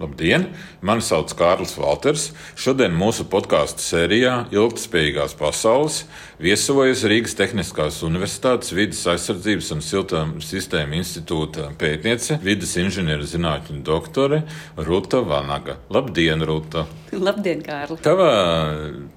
[0.00, 0.46] Labdien!
[0.80, 2.30] Mani sauc Kārlis Valters.
[2.56, 5.98] Šodien mūsu podkāstu sērijā Ilgtspējīgās pasaules
[6.40, 14.40] viesojas Rīgas Tehniskās Universitātes vidas aizsardzības un siltuma sistēmu institūta pētniece, vidas inženieru zinātņu doktore
[14.80, 15.76] Ruta Vanaga.
[15.92, 16.86] Labdien, Ruta!
[17.12, 18.00] Labdien, Kārli!
[18.00, 18.30] Tava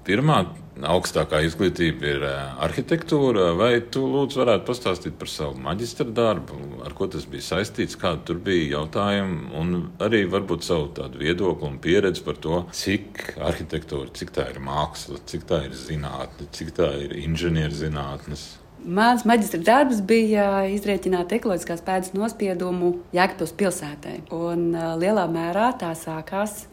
[0.04, 0.42] pirmā
[0.82, 6.96] augstākā izglītība ir eh, arhitektūra, vai tu lūdzu varētu pastāstīt par savu maģistra darbu, ar
[6.98, 11.78] ko tas bija saistīts, kādi tur bija jautājumi, un arī varbūt savu tādu viedokli un
[11.82, 16.90] pieredzi par to, cik arhitektūra, cik tā ir māksla, cik tā ir zinātne, cik tā
[17.06, 18.46] ir inženierzinātnes.
[18.84, 24.18] Mans maģistra darbs bija izrēķināt ekoloģiskās pēdas nospiedumu Jēkabpils pilsētai.
[24.36, 26.66] Un uh, lielā mērā tā sākās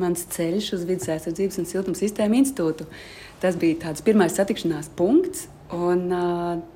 [0.00, 2.86] mans ceļš uz vidus aizsardzības un siltuma sistēmu institūtu.
[3.40, 5.48] Tas bija tāds pirmais satikšanās punkts.
[5.70, 6.08] Un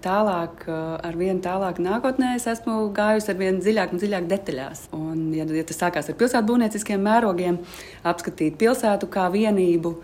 [0.05, 4.85] tālāk, ar vienu tālāk nākotnē, es esmu gājusi ar vien dziļāk un dziļāk detaļās.
[4.95, 7.59] Un, ja, ja tas sākās ar pilsētbūvnieciskiem mērogiem,
[8.07, 9.97] apskatīt pilsētu kā vienību,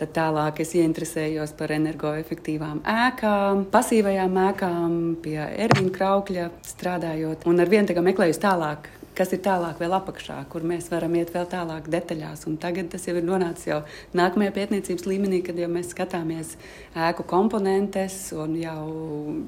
[0.00, 7.44] Tad tālāk es ieinteresējos par energoefektīvām ēkām, pasīvajām ēkām, pie Ervīna Kraukļa strādājot.
[7.50, 8.88] Un ar vienu meklēju tālāk,
[9.20, 12.46] kas ir tālāk, vēl apakšā, kur mēs varam iet vēl tālāk detaļās.
[12.48, 13.80] Un tagad tas jau ir nonācis jau
[14.16, 16.54] nākamajā pētniecības līmenī, kad jau mēs skatāmies
[16.96, 18.80] ēku komponentes un jau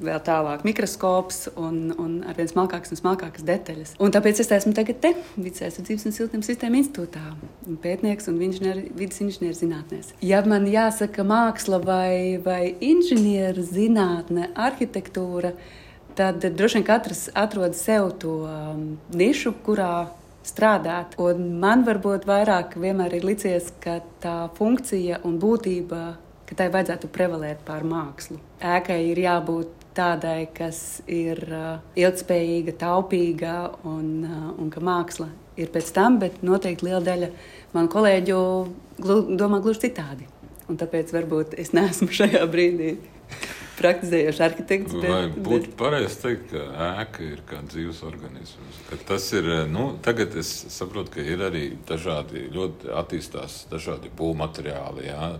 [0.05, 3.97] vēl tālāk mikroskops un, un ar vien smalkākas un smalkākas detaļas.
[4.03, 7.23] Un tāpēc es esmu tagad te, Vides aizsardzības un siltuma sistēma institūtā,
[7.83, 10.12] pētnieks un inženieri, vidas inženieru zinātnēs.
[10.25, 15.55] Ja man jāsaka māksla vai, vai inženieru zinātne, arhitektūra,
[16.17, 18.83] tad droši vien katrs atrod sev to um,
[19.13, 20.09] nišu, kurā
[20.47, 21.17] strādāt.
[21.23, 26.03] Un man varbūt vairāk vienmēr ir licies, ka tā funkcija un būtība,
[26.49, 28.41] ka tai vajadzētu prevalēt pār mākslu.
[28.63, 33.57] Ēkai ir jābūt tādai, kas ir uh, ilgspējīga, taupīga
[33.89, 35.29] un, uh, un ka māksla
[35.61, 37.33] ir pēc tam, bet noteikti liela daļa
[37.75, 38.39] manu kolēģu
[39.03, 40.29] glu, domā gluži citādi.
[40.71, 42.97] Un tāpēc varbūt es neesmu šajā brīdī
[43.80, 44.97] praktizējošs arhitekts.
[44.97, 45.76] Bet, Vai būtu bet...
[45.78, 48.81] pareizi teikt, ka ēka ir kā dzīves organisms?
[48.88, 55.09] Ka tas ir, nu, tagad es saprotu, ka ir arī dažādi, ļoti attīstās dažādi būvmateriāli,
[55.09, 55.31] jā,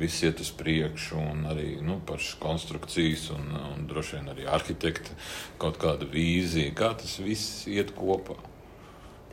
[0.00, 5.16] viss iet uz priekšu, un arī, nu, pašas konstrukcijas, un, un droši vien arī arhitekta
[5.62, 8.38] kaut kāda vīzija, kā tas viss iet kopā.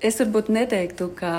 [0.04, 1.36] Es varbūt neteiktu, ka,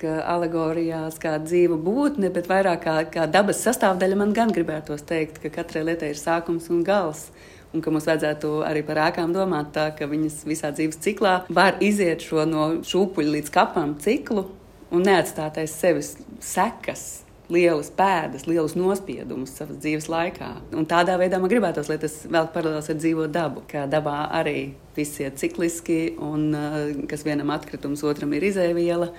[0.00, 5.42] ka alegorijās kā dzīva būtne, bet vairāk kā, kā dabas sastāvdaļa man gan gribētos teikt,
[5.42, 7.28] ka katrai lietai ir sākums un gals.
[7.74, 11.82] Un ka mums vajadzētu arī par ēkām domāt tā, ka viņas visā dzīves ciklā var
[11.82, 14.46] iziet šo no šūpuļa līdz kapam ciklu
[14.94, 20.50] un neatstāt aiz sevis sekas lielas pēdas, lielus nospiedumus savas dzīves laikā.
[20.76, 24.74] Un tādā veidā man gribētos, lai tas vēl paralēls ar dzīvo dabu, ka dabā arī
[24.96, 26.78] viss ir cikliski, un uh,
[27.10, 29.10] kas vienam atkritums, otram ir izēviela.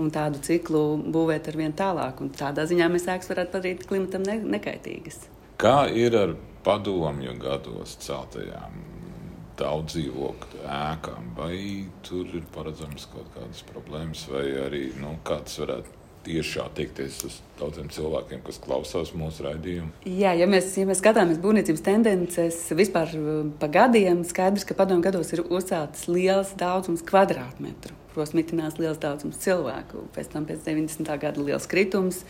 [0.00, 2.18] Un tādu ciklu būvēt ar vien tālāk.
[2.24, 5.20] Un tādā ziņā mēs ēkas varētu padarīt klimatam ne nekaitīgas.
[5.60, 6.32] Kā ir ar
[6.66, 8.80] padomju gados celtajām
[9.60, 11.28] daudz dzīvokļu ēkām?
[11.38, 11.58] Vai
[12.02, 17.90] tur ir paredzams kaut kādas problēmas, vai arī nu, kāds varētu tiešā tiekties uz daudziem
[17.92, 19.92] cilvēkiem, kas klausās mūsu raidījumu?
[20.08, 25.04] Jā, ja mēs, ja mēs skatāmies būvniecības tendences vispār uh, pa gadiem, skaidrs, ka padomu
[25.04, 27.94] gados ir uzcelts liels daudzums kvadrātmetru.
[28.14, 31.08] Protams, mitinās liels daudzums cilvēku, pēc tam pēc 90.
[31.18, 32.20] gada liels kritums,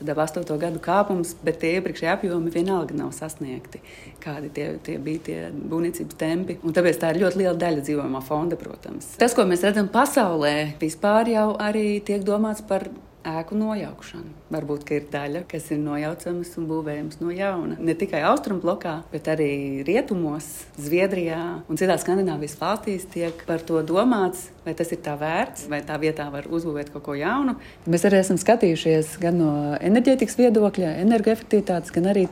[0.00, 0.44] tad ap 8.
[0.60, 3.80] gadu kāpums, bet tie iepriekšējie apjomi vienalga nav sasniegti.
[4.20, 6.58] Kādi tie, tie bija tie būvniecības tempi.
[6.64, 9.14] Un tāpēc tā ir ļoti liela daļa dzīvojamā fonda, protams.
[9.20, 12.88] Tas, ko mēs redzam pasaulē, vispār jau arī tiek domāts par
[13.26, 14.30] ēku nojaukšanu.
[14.52, 17.76] Varbūt ir daļa, kas ir nojaucamas un būvējamas no jauna.
[17.80, 19.50] Ne tikai austrumu blokā, bet arī
[19.86, 20.48] rietumos,
[20.80, 25.82] Zviedrijā un citās Skandināvijas valstīs tiek par to domāts, vai tas ir tā vērts, vai
[25.86, 27.58] tā vietā var uzbūvēt kaut ko jaunu.
[27.90, 32.26] Mēs arī esam skatījušies gan no enerģētikas viedokļa, energoefektivitātes, gan arī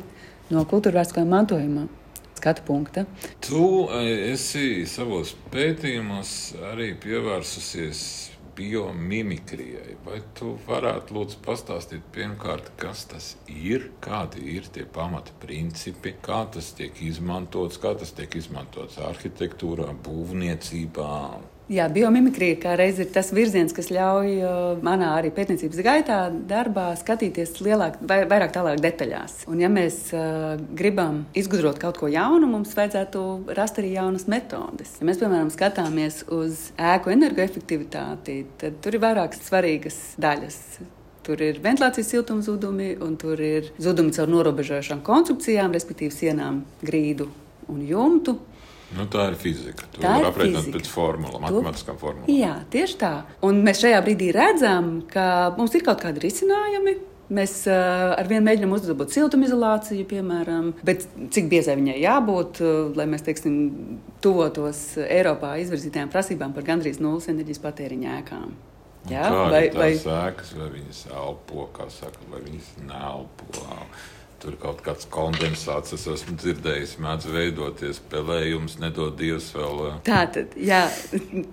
[0.49, 1.89] no kultūra vēsturiskā mantojuma
[2.39, 3.05] skatu punkta.
[3.45, 6.33] Tu eh, esi savos pētījumos
[6.73, 8.01] arī pievērsusies
[8.59, 9.97] biomimikrijai.
[10.07, 16.43] Vai tu varētu lūdzu pastāstīt pirmkārt, kas tas ir, kādi ir tie pamata principi, kā
[16.55, 21.15] tas tiek izmantots, kā tas tiek izmantots arhitektūrā, būvniecībā
[21.69, 24.31] Jā, biomimikrija kā reiz ir tas virziens, kas ļauj
[24.81, 26.17] manā arī pētniecības gaitā
[26.49, 29.43] darbā skatīties lielāk, vai, vairāk tālāk detaļās.
[29.53, 33.25] Un ja mēs uh, gribam izgudrot kaut ko jaunu, mums vajadzētu
[33.59, 34.95] rast arī jaunas metodes.
[34.97, 40.63] Ja mēs, piemēram, skatāmies uz ēku energoefektivitāti, tad tur ir vairākas svarīgas daļas.
[41.29, 47.29] Tur ir ventilācijas siltuma zudumi, un tur ir zudumi caur norobežojošām konstrukcijām, respektīvi sienām, grīdu
[47.69, 48.39] un jumtu.
[48.97, 49.85] Nu, tā ir fizika.
[49.93, 52.31] Tu tā ir aprēķināt pēc formula, matemātiskām formulām.
[52.33, 53.13] Jā, tieši tā.
[53.45, 55.27] Un mēs šajā brīdī redzam, ka
[55.59, 56.97] mums ir kaut kādi risinājumi.
[57.29, 61.05] Mēs uh, ar vienu mēģinām uzlabot siltumizolāciju, piemēram, bet
[61.35, 63.59] cik biezai viņai jābūt, uh, lai mēs, teiksim,
[64.25, 68.57] tuvotos Eiropā izvirzītajām prasībām par gandrīz nulles enerģijas patēriņa ēkām.
[69.13, 69.91] Jā, vai, vai...
[70.01, 73.69] sēkas, vai viņas elpo, kā saka, vai viņas neelpo.
[74.39, 79.81] Tur kaut kāds kondensāts, es esmu dzirdējis, mēdz veidoties pelējums, nedod Dievs vēl.
[80.07, 80.85] Tā tad, jā,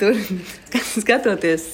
[0.02, 0.20] tur
[0.92, 1.66] skatoties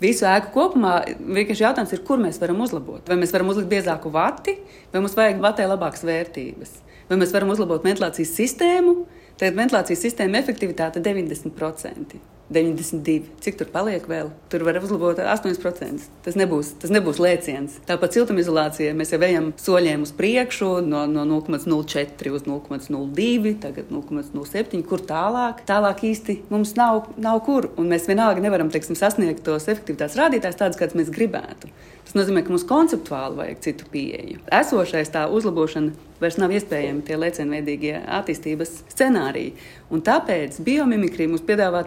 [0.00, 3.04] visu ēku kopumā, vienkārši jautājums ir, kur mēs varam uzlabot.
[3.12, 4.56] Vai mēs varam uzlikt biezāku vati,
[4.94, 6.76] vai mums vajag vatē labākas vērtības,
[7.12, 9.02] vai mēs varam uzlabot ventilācijas sistēmu,
[9.36, 12.31] tad ventilācijas sistēma efektivitāte 90%.
[12.52, 13.30] 92.
[13.42, 14.30] Cik tur paliek vēl?
[14.52, 16.08] Tur var uzlabot 8%.
[16.24, 17.78] Tas nebūs, tas nebūs lēciens.
[17.88, 24.82] Tāpat siltumizolācija mēs jau ejam soļiem uz priekšu, no, no 0,04 uz 0,02, tagad 0,07.
[24.88, 25.64] Kur tālāk?
[25.68, 27.72] Tālāk īsti mums nav, nav kur.
[27.80, 31.72] Un mēs vienalga nevaram teiksim, sasniegt tos efektivitātes rādītājus tādus, kādus mēs gribētu.
[32.02, 34.40] Tas nozīmē, ka mums konceptuāli vajag citu pieeju.
[34.52, 39.54] Esošais tā uzlabošana vairs nav iespējami tie lēcienveidīgie attīstības scenāriji.
[39.92, 41.82] Un tāpēc biomimikrija mums piedāvā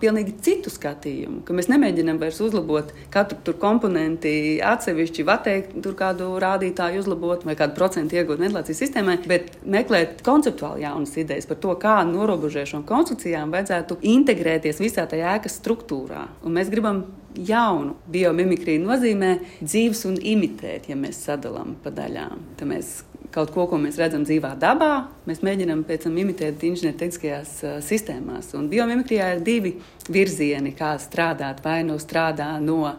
[0.00, 4.32] pilnīgi citu skatījumu, ka mēs nemēģinām vairs uzlabot katru komponenti
[4.64, 10.84] atsevišķi, vatēt tur kādu rādītāju uzlabot vai kādu procentu iegūt ventilācijas sistēmai, bet meklēt konceptuāli
[10.86, 16.28] jaunas idejas par to, kā norobežošām konstrukcijām vajadzētu integrēties visā tajā ēkas struktūrā.
[16.44, 17.06] Un mēs gribam
[17.46, 22.42] jaunu biomimikriju nozīmē dzīves un imitēt, ja mēs sadalām pa daļām.
[22.58, 22.92] Tad mēs
[23.34, 24.92] kaut ko, ko mēs redzam dzīvā dabā,
[25.28, 28.50] mēs mēģinām pēc tam imitēt inženiertehniskajās uh, sistēmās.
[28.58, 29.74] Un biomimikrijā ir divi
[30.08, 31.62] virzieni, kā strādāt.
[31.64, 32.94] Vai nu strādā no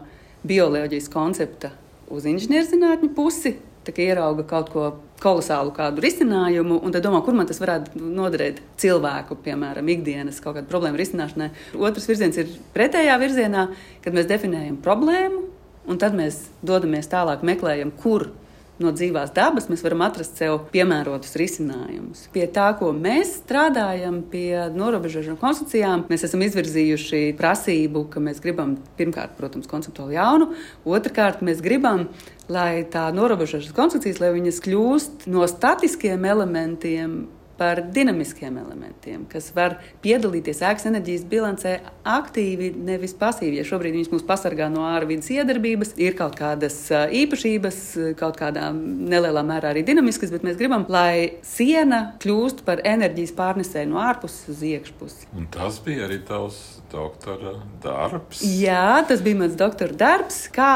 [0.46, 1.72] bioloģijas koncepta
[2.10, 3.56] uz inženierzinātņu pusi,
[3.86, 4.86] tā kā ierauga kaut ko
[5.22, 10.58] kolosālu kādu risinājumu, un tad domā, kur man tas varētu noderēt cilvēku, piemēram, ikdienas kaut
[10.58, 11.50] kādu problēmu risināšanai.
[11.78, 13.68] Otrs virziens ir pretējā virzienā,
[14.04, 15.44] kad mēs definējam problēmu,
[15.90, 18.30] un tad mēs dodamies tālāk, meklējam, kur
[18.80, 22.26] no dzīvās dabas mēs varam atrast sev piemērotus risinājumus.
[22.34, 28.76] Pie tā, ko mēs strādājam, pie norobežošanām konstrukcijām, mēs esam izvirzījuši prasību, ka mēs gribam
[29.00, 30.52] pirmkārt, protams, konceptuāli jaunu,
[30.88, 32.08] otrkārt, mēs gribam,
[32.50, 37.20] lai tā norobežošanas konstrukcijas, lai viņas kļūst no statiskiem elementiem
[37.60, 41.74] par dinamiskiem elementiem, kas var piedalīties ēkas enerģijas bilancē
[42.08, 43.60] aktīvi, nevis pasīvi.
[43.60, 46.78] Ja šobrīd viņas mūs pasargā no ārvidas iedarbības, ir kaut kādas
[47.20, 47.80] īpašības,
[48.20, 53.92] kaut kādā nelielā mērā arī dinamiskas, bet mēs gribam, lai siena kļūst par enerģijas pārnesēju
[53.92, 55.28] no ārpuses uz iekšpusi.
[55.36, 58.42] Un tas bija arī tavs doktora darbs.
[58.42, 60.72] Jā, tas bija mans doktora darbs, kā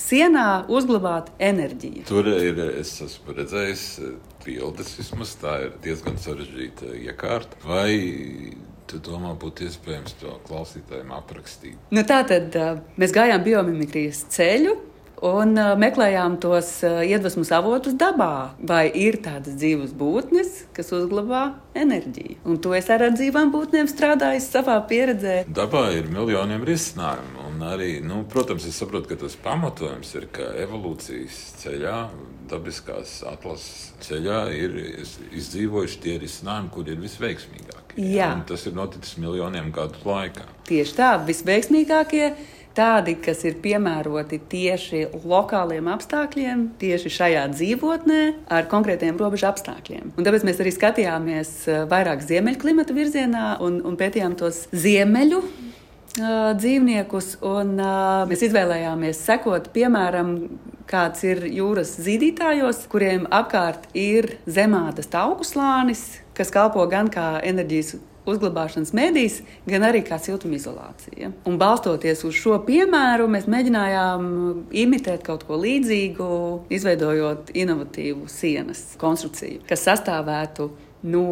[0.00, 2.06] sienā uzglabāt enerģiju.
[2.08, 3.84] Tur ir, es esmu redzējis
[4.44, 4.94] bildes.
[5.00, 7.60] Vismaz tā ir diezgan sarežģīta iekārta.
[7.66, 8.54] Vai
[8.86, 11.78] tu domā, būtu iespējams to klausītājiem aprakstīt?
[11.94, 12.54] Nu, tā tad
[13.00, 14.76] mēs gājām biomimikrijas ceļu.
[15.24, 18.56] Un uh, meklējām tos uh, iedvesmas avotus dabā.
[18.60, 21.46] Vai ir tādas dzīves būtnes, kas uzglabā
[21.78, 22.36] enerģiju?
[22.44, 25.38] Un to es ar dzīvām būtnēm strādāju savā pieredzē.
[25.48, 27.46] Dabā ir miljoniem risinājumu.
[27.66, 31.96] Arī, nu, protams, es saprotu, ka tas pamatojums ir, ka evolūcijas ceļā
[32.50, 34.76] dabiskās atlases ceļā ir
[35.34, 38.04] izdzīvojuši tie risinājumi, kur ir visveiksmīgākie.
[38.12, 38.28] Jā.
[38.36, 40.46] Un tas ir noticis miljoniem gadu laikā.
[40.68, 42.28] Tieši tā, visveiksmīgākie.
[42.76, 48.20] Tādi, kas ir piemēroti tieši lokāliem apstākļiem, tieši šajā dzīvotnē,
[48.52, 50.10] ar konkrētiem robežu apstākļiem.
[50.12, 55.40] Un tāpēc mēs arī skatījāmies eh, vairāk ziemeļklimata virzienā un, un pētījām tos ziemeļu
[56.16, 57.76] dzīvniekus, un
[58.30, 60.36] mēs izvēlējāmies sekot, piemēram,
[60.88, 67.96] kāds ir jūras zīdītājos, kuriem apkārt ir zemātas augu slānis, kas kalpo gan kā enerģijas
[68.26, 71.30] uzglabāšanas mēdīs, gan arī kā siltumizolācija.
[71.48, 74.26] Un balstoties uz šo piemēru, mēs mēģinājām
[74.84, 76.28] imitēt kaut ko līdzīgu,
[76.74, 80.70] izveidojot inovatīvu sienas konstrukciju, kas sastāvētu
[81.06, 81.28] no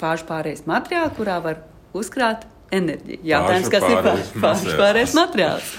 [0.00, 1.62] fāžu pārējais materiāla, kurā var
[1.96, 3.22] uzkrāt enerģiju.
[3.28, 4.06] Jautājums, kas ir
[4.42, 5.74] fāžu pārējais materiāls?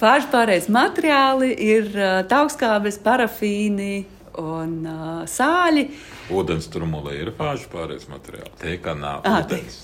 [0.00, 4.06] Fāžu pārējais materiāli ir uh, taukskābes, parafīni
[4.40, 5.84] un uh, sāļi.
[6.30, 8.58] Vodens trumulē ir fāžu pārējais materiāls.
[8.60, 9.80] Te kā nav ah, ūdens.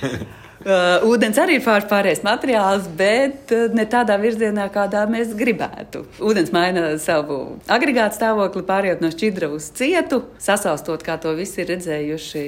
[0.60, 6.02] Uh, ūdens arī ir pārējais materiāls, bet uh, ne tādā virzienā, kādā mēs gribētu.
[6.20, 11.72] Ūdens maina savu agregātu stāvokli, pārējot no šķidra uz cietu, sasaustot, kā to visi ir
[11.72, 12.44] redzējuši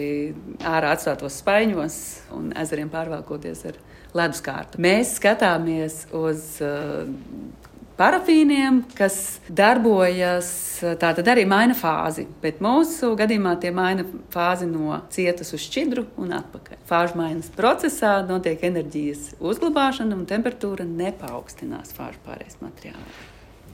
[0.61, 1.97] ārā atstātos spaiņos
[2.37, 3.81] un ezeriem pārvalkoties ar
[4.13, 4.83] leduskārtu.
[4.85, 7.09] Mēs skatāmies uz uh,
[7.99, 9.17] parafīniem, kas
[9.49, 10.51] darbojas,
[11.01, 12.27] tā tad arī maina fāzi.
[12.43, 16.81] Bet mūsu gadījumā tie maina fāzi no cietas uz šķidru un atpakaļ.
[16.89, 23.11] Fāžu maiņas procesā notiek enerģijas uzglabāšana un temperatūra nepaukstinās fāžu pārējais materiālā.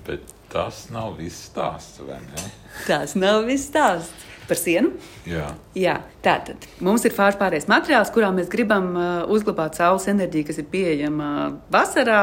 [0.08, 2.50] Bet tas nav viss stāsts, vai ne?
[2.86, 4.26] Tas nav viss stāsts.
[4.48, 4.94] Par sienu?
[5.28, 5.50] Jā.
[5.76, 10.60] Jā, tātad mums ir fāžu pārējais materiāls, kurā mēs gribam uh, uzglabāt saules enerģiju, kas
[10.62, 11.28] ir pieejama
[11.68, 12.22] vasarā,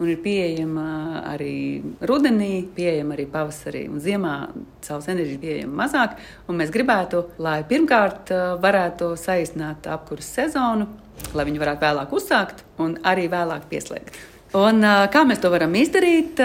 [0.00, 0.86] un ir pieejama
[1.30, 4.34] arī rudenī, pieejama arī pavasarī un ziemā.
[4.82, 6.18] Saules enerģija ir pieejama mazāk,
[6.48, 8.32] un mēs gribētu, lai pirmkārt
[8.62, 10.88] varētu saīsināt apkurses sezonu,
[11.36, 14.18] lai viņi varētu vēlāk uzsākt un arī vēlāk pieslēgt.
[14.52, 16.40] Un, kā mēs to varam izdarīt?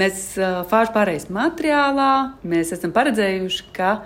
[0.00, 0.30] Mēs
[0.70, 2.12] fāžu pārējais materiālā
[2.48, 3.98] mēs esam paredzējuši, ka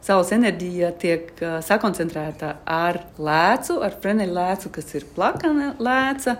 [0.00, 1.28] saules enerģija tiek
[1.66, 6.38] sakoncentrēta ar lēcu, ar freneļu lēcu, kas ir plakana lēca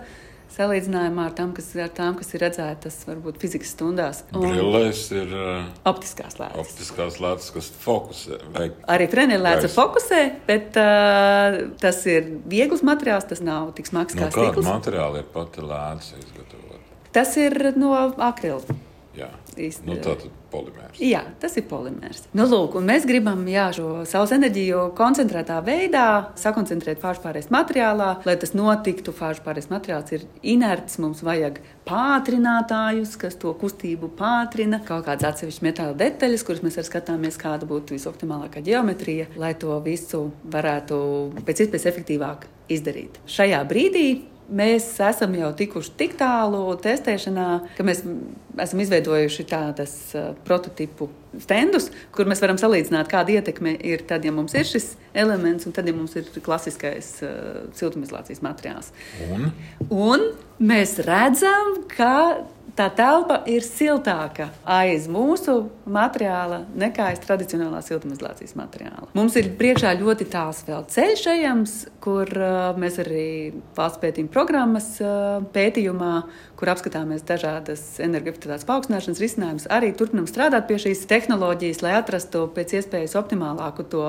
[0.55, 4.21] salīdzinājumā ar, tam, kas, ar tām, kas ir redzētas varbūt fizikas stundās.
[4.35, 6.61] Brillēs ir uh, optiskās lētas.
[6.65, 8.41] Optiskās lētas, kas fokusē.
[8.55, 8.67] Vai...
[8.91, 14.31] Arī trenerlēca fokusē, bet uh, tas ir viegls materiāls, tas nav tik smags no kā
[14.33, 14.61] stikls.
[14.61, 16.85] Kāda materiāla ir pati lēca izgatavota?
[17.11, 18.79] Tas ir no akrila.
[19.11, 19.27] Jā,
[19.59, 20.99] Īsti, nu, tā ir polimērs.
[21.03, 22.23] Jā, tas ir polimērs.
[22.37, 26.05] Nu, lūk, mēs gribam jā, šo saules enerģiju koncentrētā veidā
[26.39, 28.13] sakoncentrēt fāžu pārējais materiālā.
[28.27, 30.95] Lai tas notiktu, fāžu pārējais materiāls ir inerts.
[31.03, 37.39] Mums vajag pātrinātājus, kas to kustību pātrina, kaut kādas atsevišķas metāla detaļas, kuras mēs skatāmies,
[37.41, 41.01] kāda būtu visoptimālākā geometrija, lai to visu varētu
[41.43, 43.19] pēc iespējas efektīvāk izdarīt.
[43.27, 44.05] Šajā brīdī
[44.51, 48.03] Mēs esam jau tikuši tik tālu testēšanā, ka mēs
[48.59, 51.07] esam izveidojuši tādas uh, prototipu
[51.39, 55.75] stendus, kur mēs varam salīdzināt, kāda ietekme ir tad, ja mums ir šis elements, un
[55.75, 58.91] tad, ja mums ir klasiskais uh, siltumizolācijas materiāls.
[59.31, 59.51] Un?
[59.89, 60.27] un
[60.59, 62.11] mēs redzam, ka
[62.77, 65.57] tā telpa ir siltāka aiz mūsu
[65.89, 69.09] materiāla nekā aiz tradicionālā siltumizolācijas materiāla.
[69.17, 73.25] Mums ir priekšā ļoti tāls vēl ceļš ejams, kur uh, mēs arī
[73.77, 76.13] valsts pētījuma programmas uh, pētījumā,
[76.59, 82.77] kur apskatāmies dažādas energoefektivitātes paaugstināšanas risinājumus, arī turpinam strādāt pie šīs tehnoloģijas, lai atrastu pēc
[82.79, 84.05] iespējas optimālāku to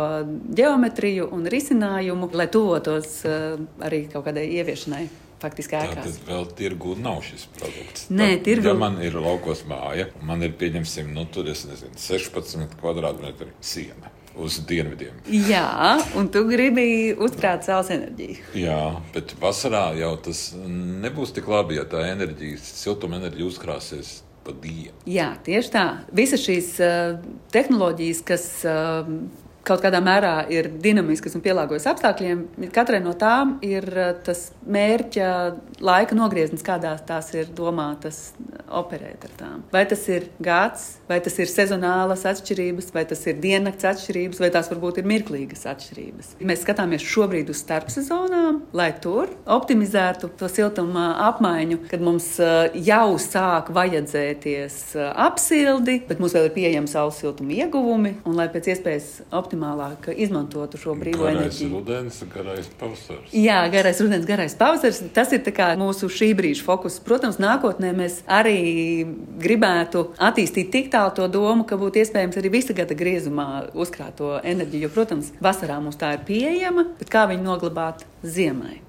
[0.54, 5.06] geometriju un risinājumu, lai tuvotos uh, arī kaut kādai ieviešanai
[5.42, 6.06] faktiski ēkās.
[6.06, 8.08] Tad vēl tirgu nav šis produkts.
[8.12, 8.70] Nē, Tad, tirgu.
[8.70, 14.12] Ja man ir laukos māja, man ir pieņemsim, nu, tur es nezinu, 16 kvadrātmetri siena.
[14.32, 15.18] Uz dienvidiem.
[15.28, 18.38] Jā, un tu gribi uzkrāt saules enerģiju.
[18.56, 18.78] Jā,
[19.12, 24.94] bet vasarā jau tas nebūs tik labi, ja tā enerģija, siltuma enerģija uzkrāsies pa dienu.
[25.04, 25.84] Jā, tieši tā.
[26.16, 27.18] Visas šīs uh,
[27.54, 29.12] tehnoloģijas, kas uh,
[29.66, 32.42] kaut kādā mērā ir dinamiskas un pielāgojas apstākļiem.
[32.74, 35.28] Katrai no tām ir eh, tas mērķa
[35.82, 38.20] laika nogrieznis, kādā tās ir domātas
[38.72, 39.62] operēt ar tām.
[39.72, 44.50] Vai tas ir gads, vai tas ir sezonālas atšķirības, vai tas ir diennakts atšķirības, vai
[44.54, 46.34] tās varbūt ir mirklīgas atšķirības.
[46.42, 53.14] Mēs skatāmies šobrīd uz starpsezonām, lai tur optimizētu to siltuma apmaiņu, kad mums eh, jau
[53.22, 58.72] sāk vajadzēties eh, apsildi, bet mums vēl ir pieejami saules siltuma ieguvumi, un lai pēc
[58.74, 61.70] iespējas optimizētu optimālāk izmantotu šo brīvo garais enerģiju.
[61.76, 63.32] Rudens, garais pavasaris.
[63.36, 65.02] Jā, garais rudens, garais pavasaris.
[65.12, 65.42] Tas ir
[65.78, 66.98] mūsu šī brīža fokus.
[67.04, 69.04] Protams, nākotnē mēs arī
[69.42, 74.38] gribētu attīstīt tik tālu to domu, ka būtu iespējams arī visa gada griezumā uzkrāt to
[74.40, 74.86] enerģiju.
[74.86, 78.80] Jo, protams, vasarā mums tā ir pieejama, bet kā viņu noglabāt ziemai?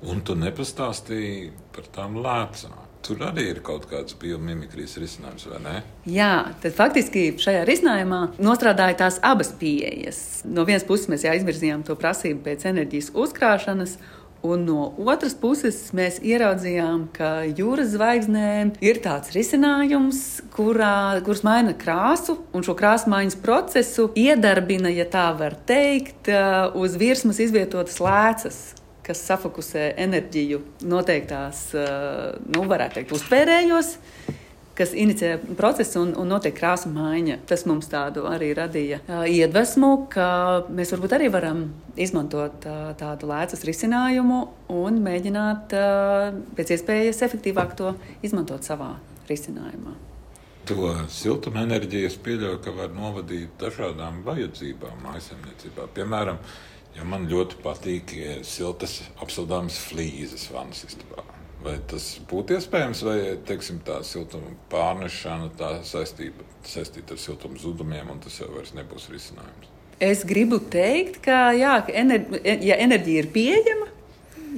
[0.00, 2.79] Un tu nepastāstīji par tām lēcām.
[3.00, 5.74] Tur arī ir kaut kāds biomimikrijas risinājums, vai ne?
[6.10, 10.42] Jā, tad faktiski šajā risinājumā nostrādāja tās abas pieejas.
[10.44, 13.96] No vienas puses mēs jā, izvirzījām to prasību pēc enerģijas uzkrāšanas.
[14.40, 20.20] Un no otras puses mēs ieraudzījām, ka jūras zvaigznēm ir tāds risinājums,
[20.54, 26.32] kurā, kurš maina krāsu, un šo krāsu maiņas procesu iedarbina, ja tā var teikt,
[26.72, 28.62] uz virsmas izvietotas lēcas,
[29.06, 33.94] kas safokusē enerģiju noteiktās, eh, nu, varētu teikt, uzpērējos,
[34.80, 37.40] kas inicē procesu un, un notiek krāsa maiņa.
[37.48, 40.28] Tas mums tādu arī radīja uh, iedvesmu, ka
[40.72, 41.66] mēs varbūt arī varam
[42.00, 44.40] izmantot uh, tādu lēcas risinājumu
[44.72, 45.74] un mēģināt
[46.56, 47.92] pēc iespējas efektīvāk to
[48.24, 48.94] izmantot savā
[49.28, 49.98] risinājumā.
[50.70, 55.88] To siltumenerģiju es pieļauju, ka var novadīt dažādām vajadzībām mājasemniecībā.
[55.96, 56.38] Piemēram,
[57.00, 58.12] Ja man ļoti patīk
[58.44, 61.24] siltas, apsildāmas flīzes vannas istabā.
[61.64, 63.16] Vai tas būtu iespējams, vai
[63.48, 69.08] teiksim, tā siltuma pārnešana tā saistība, saistīta ar siltuma zudumiem, un tas jau vairs nebūs
[69.12, 69.72] risinājums?
[70.00, 73.88] Es gribu teikt, ka, jā, ka enerģija, ja enerģija ir pieejama,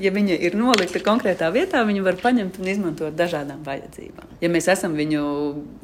[0.00, 4.36] ja viņa ir nolikta konkrētā vietā, viņu var paņemt un izmantot dažādām vajadzībām.
[4.42, 5.22] Ja mēs esam viņu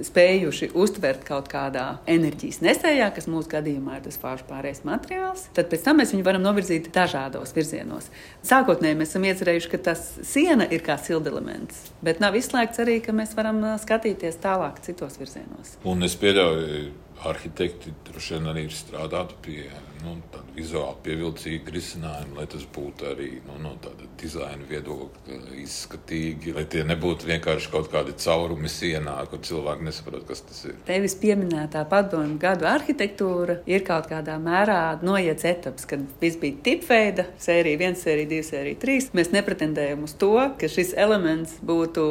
[0.09, 5.71] spējuši uztvert kaut kādā enerģijas nesējā, kas mūsu gadījumā ir tas fāžu pārējais materiāls, tad
[5.73, 8.11] pēc tam mēs viņu varam novirzīt dažādos virzienos.
[8.47, 13.17] Sākotnēji mēs esam iecerējuši, ka tas siena ir kā sildelements, bet nav izslēgts arī, ka
[13.17, 15.77] mēs varam skatīties tālāk citos virzienos.
[15.89, 16.89] Un es pieļauju,
[17.29, 19.63] arhitekti droši vien arī ir strādāti pie
[20.05, 20.15] nu,
[20.57, 26.85] vizuāli pievilcīga risinājuma, lai tas būtu arī nu, no tāda dizaina viedokļa izskatīgi, lai tie
[26.89, 30.77] nebūtu vienkārši kaut kādi caurumi sienā, kur cilvēki nesaprot, kas tas ir.
[30.89, 37.29] Tevis pieminētā padomu gadu arhitektūra ir kaut kādā mērā noiets etaps, kad viss bija tipveida,
[37.43, 39.11] sērija 1, sērija 2, sērija 3.
[39.19, 42.09] Mēs nepretendējam uz to, ka šis elements būtu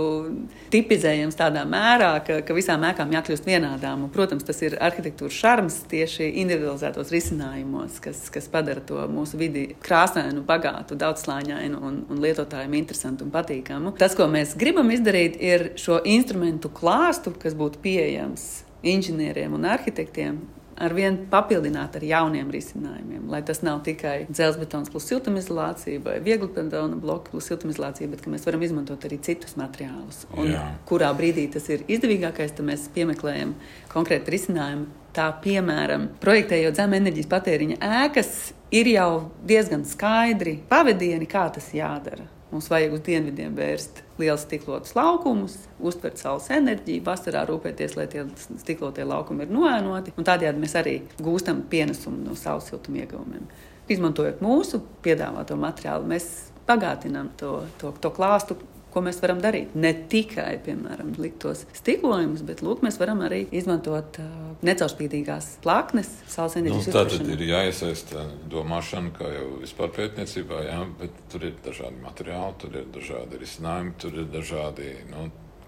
[0.73, 4.07] tipizējams tādā mērā, ka, ka visām ēkām jākļūst vienādām.
[4.07, 9.39] Un, protams, tas ir arhitektūra arhitektūras šarms tieši individualizētos risinājumos, kas, kas padara to mūsu
[9.39, 13.95] vidi krāsainu, bagātu, daudzslāņainu un, un lietotājiem interesantu un patīkamu.
[13.99, 18.47] Tas, ko mēs gribam izdarīt, ir šo instrumentu klāstu, kas būtu pieejams
[18.87, 20.37] inženieriem un arhitektiem,
[20.77, 23.25] ar vienu papildināt ar jauniem risinājumiem.
[23.31, 28.33] Lai tas nav tikai dzelzbetons plus siltumizolācija vai viegli betona bloki plus siltumizolācija, bet ka
[28.33, 30.25] mēs varam izmantot arī citus materiālus.
[30.37, 30.67] Un Jā.
[30.89, 33.55] kurā brīdī tas ir izdevīgākais, tad mēs piemeklējam
[33.93, 34.87] konkrētu risinājumu.
[35.17, 38.33] Tā piemēram, projektējot zem enerģijas patēriņa ēkas,
[38.69, 39.11] ir jau
[39.49, 42.27] diezgan skaidri pavadieni, kā tas jādara.
[42.51, 48.27] Mums vajag uz dienvidiem vērst liels stiklotus laukumus, uztvert saules enerģiju, vasarā rūpēties, lai tie
[48.61, 50.13] stiklotie laukumi ir noēnoti.
[50.21, 53.49] Tādējādi mēs arī gūstam pienesumu no saules siltuma ieguvumiem.
[53.89, 56.29] Izmantojot mūsu piedāvāto materiālu, mēs
[56.69, 58.61] bagātinām to, to, to klāstu,
[58.97, 59.75] ko mēs varam darīt.
[59.77, 64.31] Ne tikai, piemēram, likt tos stiklojumus, bet lūk, mēs varam arī izmantot uh,
[64.65, 66.89] necaurspīdīgās plaknes, saules enerģijas.
[66.89, 72.01] Nu, tā tad ir jāiesaista domāšana, kā jau vispār pētniecībā, jā, bet tur ir dažādi
[72.01, 75.27] materiāli, tur ir dažādi risinājumi, tur ir dažādi, nu,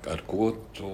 [0.09, 0.89] ar ko tu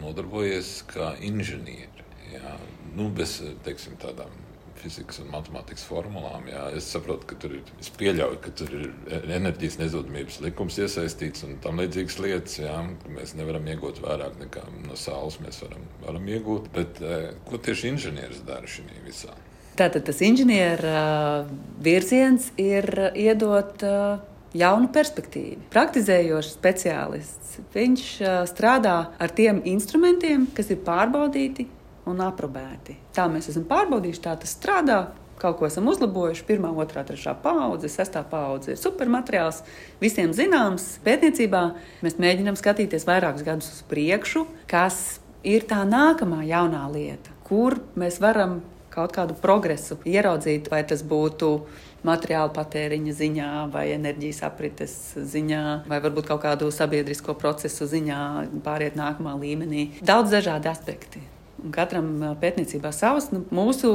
[0.00, 2.08] nodarbojies kā inženieri.
[2.32, 2.56] Jā.
[2.96, 4.32] Nu, bez, teiksim, tādām
[4.80, 6.46] fizikas un matemātikas formulām.
[6.50, 6.66] Jā.
[6.76, 11.58] Es saprotu, ka tur ir, es pieļauju, ka tur ir enerģijas nezudamības likums iesaistīts un
[11.64, 12.60] tam līdzīgas lietas.
[12.62, 12.78] Jā.
[13.12, 16.70] Mēs nevaram iegūt vairāk nekā no saules mēs varam, varam iegūt.
[16.76, 19.34] Bet eh, ko tieši inženieris dara šajā visā?
[19.76, 20.88] Tātad tas inženieru
[21.84, 23.82] virziens ir iedot
[24.56, 25.66] jaunu perspektīvu.
[25.72, 27.58] Praktizējošs speciālists.
[27.74, 28.06] Viņš
[28.48, 31.68] strādā ar tiem instrumentiem, kas ir pārbaudīti
[32.06, 32.96] un aprobēti.
[33.16, 35.00] Tā mēs esam pārbaudījuši, tā tas strādā.
[35.36, 36.46] Kaut ko esam uzlabojuši.
[36.48, 39.60] Pirmā, otrā, trešā paudze, sestā paudze ir supermateriāls.
[40.00, 41.62] Visiem zināms, pētniecībā
[42.06, 48.16] mēs mēģinām skatīties vairākus gadus uz priekšu, kas ir tā nākamā jaunā lieta, kur mēs
[48.24, 48.62] varam
[48.96, 51.50] kaut kādu progresu ieraudzīt, vai tas būtu
[52.06, 54.96] materiāla patēriņa ziņā, vai enerģijas aprites
[55.34, 58.20] ziņā, vai varbūt kaut kādu sabiedrisko procesu ziņā,
[58.64, 59.90] pāriet nākamā līmenī.
[60.00, 61.26] Daudz dažādi aspekti.
[61.64, 62.08] Un katram
[62.40, 63.30] pētniecībā savs.
[63.32, 63.90] Nu, mūsu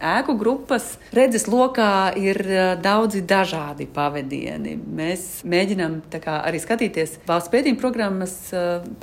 [0.00, 2.40] ēku grupas redzes lokā ir
[2.80, 4.78] daudzi dažādi pavadieni.
[4.80, 8.36] Mēs mēģinām kā, arī skatīties valsts pētījuma programmas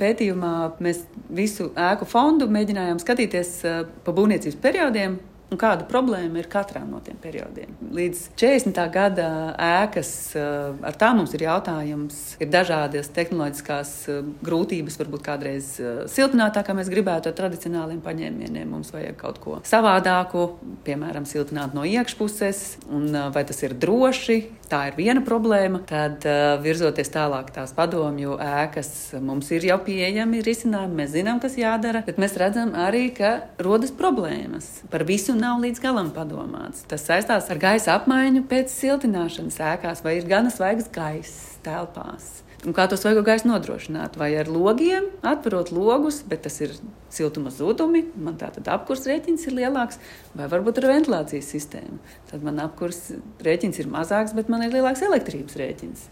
[0.02, 0.54] pētījumā.
[0.82, 3.56] Mēs visu ēku fondu mēģinājām skatīties
[4.04, 7.70] pa būvniecības periodiem Un kāda problēma ir katrā no tiem periodiem?
[7.96, 8.82] Līdz 40.
[8.92, 12.18] gada ēkas, eh, ar tām mums ir jautājums.
[12.36, 18.68] Ir dažādas tehnoloģiskās eh, grūtības, varbūt kādreiz eh, siltinātāk, kā mēs gribētu ar tradicionāliem paņēmieniem.
[18.68, 24.42] Mums vajag kaut ko savādāku, piemēram, siltināt no iekšpuses, un vai tas ir droši.
[24.68, 25.80] Tā ir viena problēma.
[25.88, 26.26] Tad,
[26.60, 30.98] virzoties tālāk, tās padomju ēkas mums ir jau pieejami risinājumi.
[31.00, 35.80] Mēs zinām, kas jādara, bet mēs redzam arī, ka rodas problēmas par visu nav līdz
[35.82, 36.84] galam padomāts.
[36.90, 42.38] Tas saistās ar gaisa apmaiņu pēc siltināšanas ēkās, vai ir gana svaigs gaiss telpās.
[42.66, 44.16] Un kā to svaigo gaisu nodrošināt?
[44.18, 46.72] Vai ar logiem, atverot logus, bet tas ir
[47.14, 50.00] siltuma zudumi, man tātad apkurs rēķins ir lielāks,
[50.34, 52.00] vai varbūt ar ventilācijas sistēmu.
[52.32, 53.12] Tad man apkurs
[53.46, 56.04] rēķins ir mazāks, bet man ir lielāks elektrības rēķins.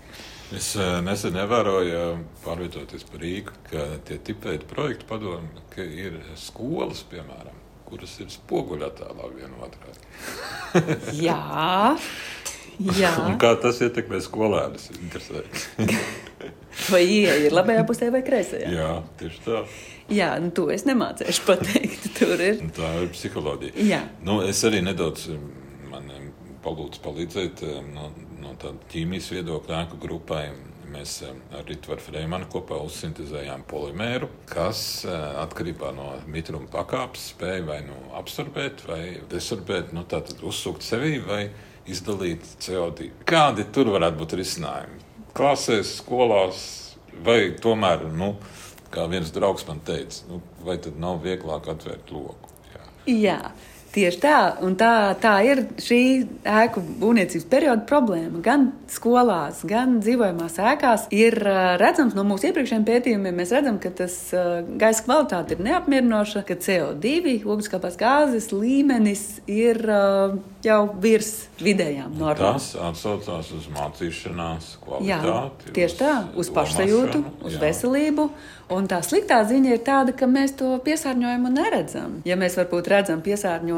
[0.54, 2.02] Es uh, nesen ievēroju,
[2.44, 9.30] pārvietoties par Rīgu, ka tie tipēti projektu padomi, ka ir skolas, piemēram, kuras ir spoguļattēlā
[9.36, 9.96] vienotrai.
[11.26, 11.96] Jā.
[12.76, 13.10] Jā.
[13.24, 14.90] Un kā tas ietekmē skolēnus?
[16.92, 18.68] vai ieeja ir labajā pusē vai kreisajā?
[18.68, 19.62] Jā, tieši tā.
[20.12, 22.10] Jā, nu, to es nemācīšu pateikt.
[22.18, 22.60] Tur ir.
[22.76, 23.86] Tā ir psiholoģija.
[23.88, 24.02] Jā.
[24.26, 25.30] Nu, es arī nedaudz
[25.90, 26.12] man
[26.66, 28.10] palūdzu palīdzēt no,
[28.42, 30.44] no tāda ķīmijas viedokļa ēku grupai
[30.92, 37.64] mēs eh, ar Ritvaru Freimanu kopā uzsintēzējām polimēru, kas eh, atkarībā no mitruma pakāpes spēja
[37.68, 41.42] vai nu absorbēt, vai desorbēt, nu, tātad uzsūkt sevī vai
[41.90, 43.10] izdalīt CO2.
[43.28, 45.02] Kādi tur varētu būt risinājumi?
[45.36, 46.60] Klasēs, skolās,
[47.26, 48.34] vai tomēr, nu,
[48.94, 52.52] kā viens draugs man teica, nu, vai tad nav vieglāk atvērt loku?
[52.72, 52.86] Jā.
[53.12, 53.40] Jā.
[53.96, 56.00] Tieši tā, un tā, tā ir šī
[56.44, 58.42] ēku būvniecības perioda problēma.
[58.44, 61.38] Gan skolās, gan dzīvojamās ēkās ir
[61.80, 64.18] redzams no mūsu iepriekšējiem pētījumiem, mēs redzam, ka tas
[64.76, 69.80] gaisa kvalitāte ir neapmierinoša, ka CO2, ogliskāpās gāzes līmenis ir
[70.66, 71.32] jau virs
[71.62, 72.60] vidējām normām.
[72.60, 75.70] Tas atsaucās uz mācīšanās kvalitāti.
[75.70, 77.62] Jā, tieši tā, uz pašsajūtu, uz jā.
[77.64, 78.28] veselību.
[78.76, 82.16] Un tā sliktā ziņa ir tāda, ka mēs to piesārņojumu neredzam.
[82.26, 83.22] Ja mēs varbūt redzam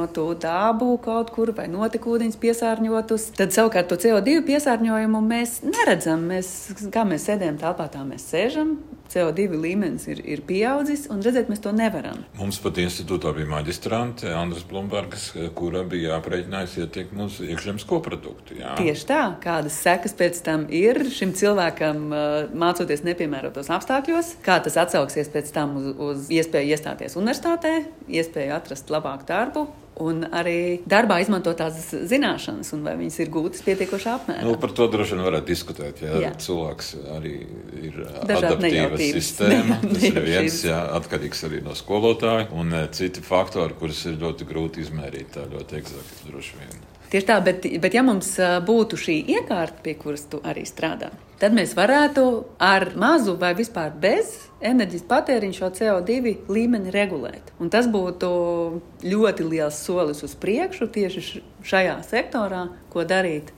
[0.09, 6.29] piesārņotu dabu kaut kur vai notekūdeņus piesārņotus, tad savukārt to CO2 piesārņojumu mēs neredzam.
[6.29, 8.79] Mēs, kā mēs sēdējam telpā, tā mēs sēžam.
[9.09, 12.19] CO2 līmenis ir, ir pieaudzis, un redzēt, mēs to nevaram.
[12.37, 18.59] Mums pat institūtā bija maģistrante Andris Blumbergs, kura bija aprēķinājusi ietekmi uz iekšzemes koproduktu.
[18.61, 18.75] Jā.
[18.77, 22.05] Tieši tā, kādas sekas pēc tam ir šim cilvēkam
[22.53, 27.79] mācoties nepiemērotos apstākļos, kā tas atsauksies pēc tam uz, uz iespēju iestāties universitātē,
[28.13, 29.71] iespēju atrast labāku darbu
[30.03, 34.45] un arī darbā izmantotās zināšanas, un vai viņas ir gūtas pietiekošā apmērā.
[34.47, 36.03] Nu, par to droši vien varētu diskutēt.
[36.05, 36.35] Jā, jā.
[36.45, 37.35] Cilvēks arī
[37.83, 39.81] ir adaptīva sistēma.
[39.85, 44.49] Tas ir viens, jā, atkarīgs arī no skolotāja, un eh, citi faktori, kurus ir ļoti
[44.49, 46.88] grūti izmērīt tā ļoti eksakti droši vien.
[47.09, 48.35] Tieši tā, bet, bet ja mums
[48.69, 51.09] būtu šī iekārta, pie kuras tu arī strādā,
[51.41, 52.25] tad mēs varētu
[52.61, 57.55] ar mazu vai vispār bez enerģijas patēriņu šo CO2 līmeni regulēt.
[57.63, 58.29] Un tas būtu
[59.07, 61.25] ļoti liels solis uz priekšu tieši
[61.65, 63.55] šajā sektorā, ko darīt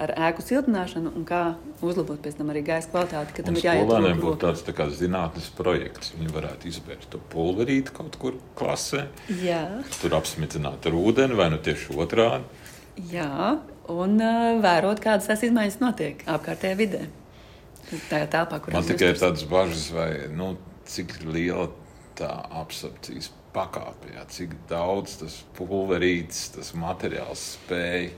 [0.00, 1.42] ar ēku siltināšanu un kā
[1.84, 3.44] uzlabot pēc tam arī gaisa kvalitāti.
[3.46, 6.14] Tam ir jāiet uz būtu tāds tā kā zinātnes projekts.
[6.18, 9.06] Viņi varētu izbērt to pulverīti kaut kur klasē.
[9.44, 9.62] Jā.
[10.00, 12.62] Tur apsmitināt ar ūdeni vai nu tieši otrādi.
[13.10, 13.58] Jā,
[13.90, 17.04] un uh, vērot, kādas tās izmaiņas notiek apkārtējā vidē.
[18.08, 20.54] Tajā telpā, kur man tikai ir tādas bažas, vai nu,
[20.88, 21.68] cik liela
[22.18, 22.30] tā
[22.62, 28.12] absorpcijas pakāpe, jā, cik daudz tas pulverītis, tas materiāls spēj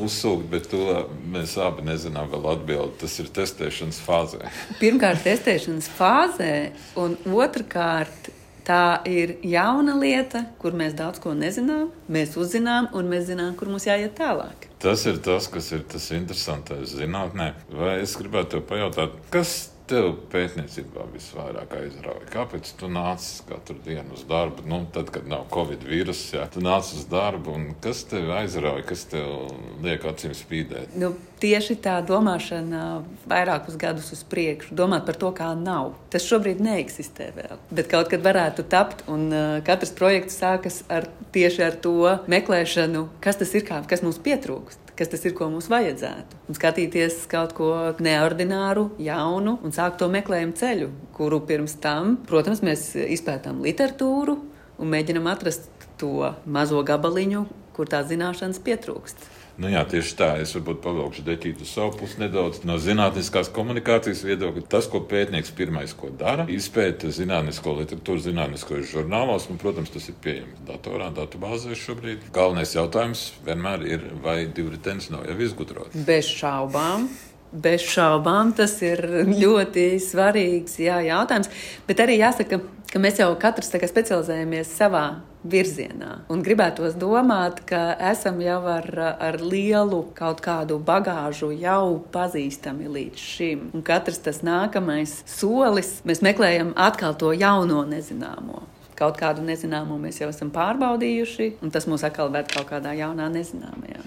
[0.00, 0.84] uzsūkt, bet to
[1.32, 2.98] mēs abi nezinām vēl atbildi.
[3.02, 4.50] Tas ir testēšanas fāzē.
[4.80, 6.52] Pirmkārt, testēšanas fāzē,
[7.00, 8.30] un otrkārt,
[8.66, 13.70] Tā ir jauna lieta, kur mēs daudz ko nezinām, mēs uzzinām, un mēs zinām, kur
[13.72, 14.68] mums jāiet tālāk.
[14.80, 17.52] Tas ir tas, kas ir tas interesantais zinātnē.
[17.72, 22.28] Vai es gribētu pajautāt, kas tev pētniecībā visvairāk aizrauja?
[22.30, 24.64] Kāpēc tu nāc katru dienu uz darbu?
[24.70, 29.04] Nu, tad, kad nav covid vīruss, ja tu nāc uz darbu, kas tev aizrauja, kas
[29.10, 29.50] tev
[29.84, 30.94] liek acīm spīdēt?
[31.00, 32.84] Nu, tieši tā domāšana
[33.30, 35.94] vairākus gadus uz priekšu, domāt par to, kā nav.
[36.12, 37.58] Tas šobrīd neeksistē vēl.
[37.72, 43.08] Bet kaut kad varētu tapt, un uh, katrs projekts sākas ar tieši ar to meklēšanu,
[43.24, 46.42] kas tas ir, kā, kas mums pietrūkst kas tas ir, ko mums vajadzētu.
[46.50, 47.70] Un skatīties kaut ko
[48.04, 54.36] neordināru, jaunu un sākt to meklējumu ceļu, kuru pirms tam, protams, mēs izpētām literatūru
[54.80, 59.28] un mēģinam atrast to mazo gabaliņu, kur tās zināšanas pietrūkst.
[59.60, 60.28] Nu, jā, tieši tā.
[60.40, 62.62] Es varbūt pavilkšu deķītu savu pusi nedaudz.
[62.64, 69.50] No zinātniskās komunikācijas viedokļa, tas, ko pētnieks pirmais ko dara, izpēta zinātnisko literatūru, zinātniskos žurnālos,
[69.52, 72.30] un, protams, tas ir pieejams datorā, datubāzēs šobrīd.
[72.32, 76.06] Galvenais jautājums vienmēr ir, vai divritenis nav jau izgudrots.
[76.08, 77.10] Bez šaubām.
[77.50, 79.00] Bez šaubām tas ir
[79.42, 81.50] ļoti svarīgs jā, jautājums.
[81.88, 85.04] Bet arī jāsaka, ka mēs jau katrs specializējamies savā
[85.46, 86.26] virzienā.
[86.32, 93.22] Un gribētos domāt, ka esam jau ar, ar lielu kaut kādu bagāžu jau pazīstami līdz
[93.34, 93.62] šim.
[93.76, 98.64] Un katrs tas nākamais solis, mēs meklējam atkal to jauno nezināmo.
[99.00, 103.30] Kaut kādu nezināmo mēs jau esam pārbaudījuši, un tas mūs atkal ved kaut kādā jaunā
[103.32, 104.02] nezināmajā.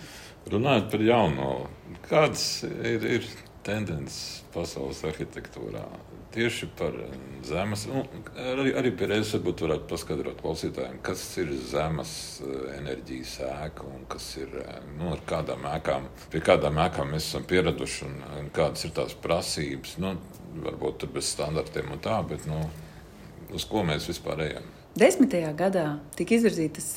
[0.53, 1.51] Runājot par jauno,
[2.05, 3.29] kādas ir, ir
[3.65, 5.87] tendences pasaules arhitektūrā?
[6.33, 7.15] Tieši par eh,
[7.45, 8.03] zemes, nu,
[8.53, 14.29] arī, arī pieredzes varbūt varētu paskaidrot klausītājiem, kas ir zemes eh, enerģijas ēka un kas
[14.41, 18.87] ir, eh, nu, ar kādām ēkām, pie kādām ēkām mēs esam pieraduši un, un kādas
[18.87, 19.97] ir tās prasības.
[20.03, 20.15] Nu,
[20.63, 22.59] varbūt tur bez standartiem un tā, bet nu,
[23.53, 24.71] uz ko mēs vispār ejam?
[24.93, 26.87] Desmitajā gadā tika izvirzītas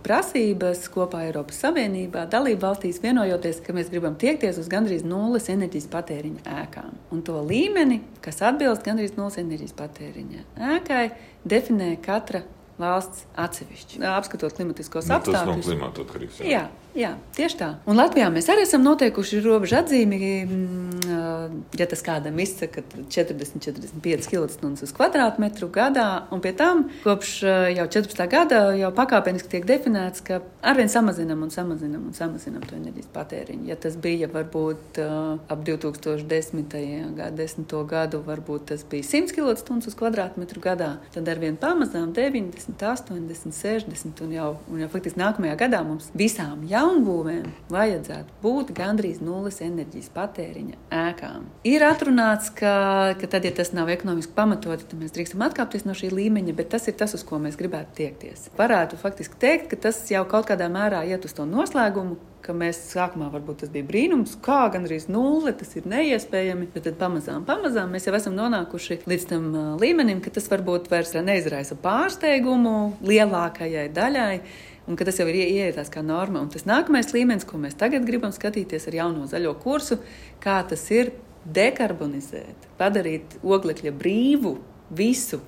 [0.00, 5.90] prasības kopā Eiropas Savienībā, dalību valstīs vienojoties, ka mēs gribam tiekties uz gandrīz nulles enerģijas
[5.92, 6.94] patēriņa ēkām.
[7.12, 11.04] Un to līmeni, kas atbilst gandrīz nulles enerģijas patēriņa ēkai,
[11.44, 12.40] definē katra
[12.78, 14.00] valsts atsevišķi.
[14.14, 15.32] Apskatot klimatiskos Nu, apstākļus.
[15.40, 16.40] tas nav klimata atkarīgs.
[16.42, 16.48] jā.
[16.54, 16.62] Jā,
[16.94, 17.68] jā, tieši tā.
[17.90, 24.72] Un Latvijā mēs arī esam noteikuši robežu atzīmi, mm, ja tas kādam izsaka 40-45 km
[24.82, 27.32] uz kvadrātmetru gadā, un pie tam kopš
[27.76, 28.26] jau 14.
[28.30, 33.66] gada jau pakāpeniski tiek definēts, ka arvien samazinam un samazinam un samazinam to enerģijas patēriņu.
[33.70, 35.00] Ja tas bija varbūt
[35.48, 36.74] ap 2010.
[37.16, 37.74] gadu, 10.
[37.90, 44.22] gadu, varbūt tas bija 100 km uz kvadrātmetru gadā, tad arvien pamazām 90, 80, 60
[44.24, 50.10] un jau, un jau faktiski nākamajā gadā mums visām jaunbūvēm vajadzētu būt gandrīz nulles enerģijas
[50.14, 51.48] patēriņa ēkām.
[51.68, 52.74] Ir atrunāts, ka,
[53.20, 56.72] ka tad, ja tas nav ekonomiski pamatoti, tad mēs drīkstam atkāpties no šī līmeņa, bet
[56.74, 58.48] tas ir tas, uz ko mēs gribētu tiekties.
[58.58, 62.78] Varētu faktiski teikt, ka tas jau kaut kādā mērā iet uz to noslēgumu, ka mēs
[62.92, 67.94] sākumā varbūt tas bija brīnums, kā gandrīz nulle, tas ir neiespējami, bet tad pamazām, pamazām
[67.94, 69.48] mēs jau esam nonākuši līdz tam
[69.80, 72.76] līmenim, ka tas varbūt vairs neizraisa pārsteigumu
[73.08, 74.36] lielākajai daļai.
[74.84, 76.42] Un tas jau ir ie- ieietās kā norma.
[76.44, 79.96] Un tas nākamais līmenis, ko mēs tagad gribam skatīties ar jauno zaļo kursu,
[80.44, 81.14] kā tas ir
[81.48, 84.58] dekarbonizēt, padarīt oglekļa brīvu
[84.92, 85.40] visu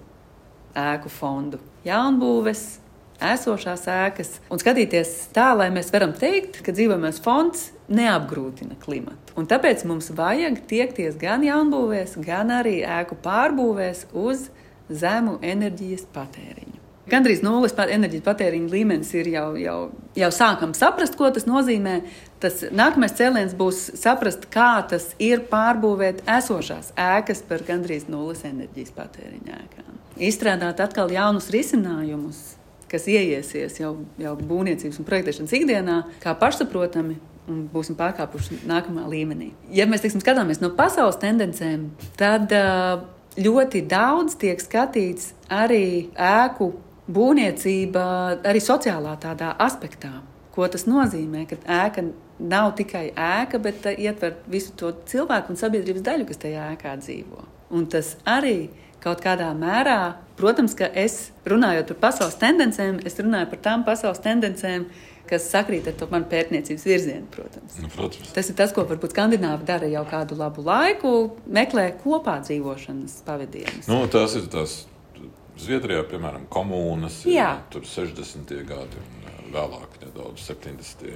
[0.77, 2.79] ēku fondu, jaunbūves,
[3.23, 9.37] esošās ēkas un skatīties tā, lai mēs varam teikt, ka dzīvojamais fonds neapgrūtina klimatu.
[9.39, 14.49] Un tāpēc mums vajag tiekties gan jaunbūvēs, gan arī ēku pārbūvēs uz
[14.89, 16.77] zemu enerģijas patēriņu.
[17.07, 19.77] Gandrīz nulles enerģijas patēriņa līmenis ir jau, jau,
[20.19, 22.01] jau sākam saprast, ko tas nozīmē.
[22.43, 28.91] Tas nākamais cēliens būs saprast, kā tas ir pārbūvēt esošās ēkas par gandrīz nulles enerģijas
[28.99, 29.95] patēriņa ēkām.
[30.17, 32.56] Izstrādāt atkal jaunus risinājumus,
[32.91, 37.19] kas ieiesies jau, jau būvniecības un projektēšanas ikdienā, kā pašsaprotami.
[37.47, 39.53] Un būsim pārkāpuši nākamā līmenī.
[39.71, 41.85] Ja mēs teiksim, skatāmies no pasaules tendencēm,
[42.19, 42.51] tad
[43.39, 46.73] ļoti daudz tiek skatīts arī ēku
[47.07, 48.03] būvniecība,
[48.43, 50.11] arī sociālā tādā aspektā.
[50.57, 56.05] Ko tas nozīmē, ka ēka nav tikai ēka, bet ietver visu to cilvēku un sabiedrības
[56.05, 57.45] daļu, kas tajā ēkā dzīvo.
[57.77, 58.71] Un tas arī
[59.07, 64.23] kaut kādā mērā, protams, ka es runājot par pasaules tendencēm, es runāju par tām pasaules
[64.25, 64.89] tendencēm,
[65.27, 67.79] kas sakrīt ar to manu pētniecības virzienu, protams.
[67.83, 68.35] Nu, protams.
[68.35, 71.15] Tas ir tas, ko varbūt skandināvi dara jau kādu labu laiku,
[71.51, 73.89] meklē kopā dzīvošanas pavadienus.
[73.91, 74.85] Nu, tas ir tas
[75.57, 78.51] Zviedrijā, piemēram, komunas, ir, tur 60.
[78.69, 81.15] gadi un vēlāk nedaudz 70.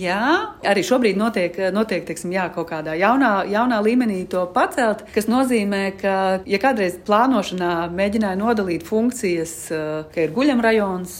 [0.00, 0.24] Jā,
[0.66, 5.82] arī šobrīd notiek, notiek teiksim, jā, kaut kādā jaunā, jaunā līmenī to pacelt, kas nozīmē,
[6.00, 6.14] ka,
[6.48, 11.18] ja kādreiz plānošanā mēģināja nodalīt funkcijas, eh, ka ir guļamrajons.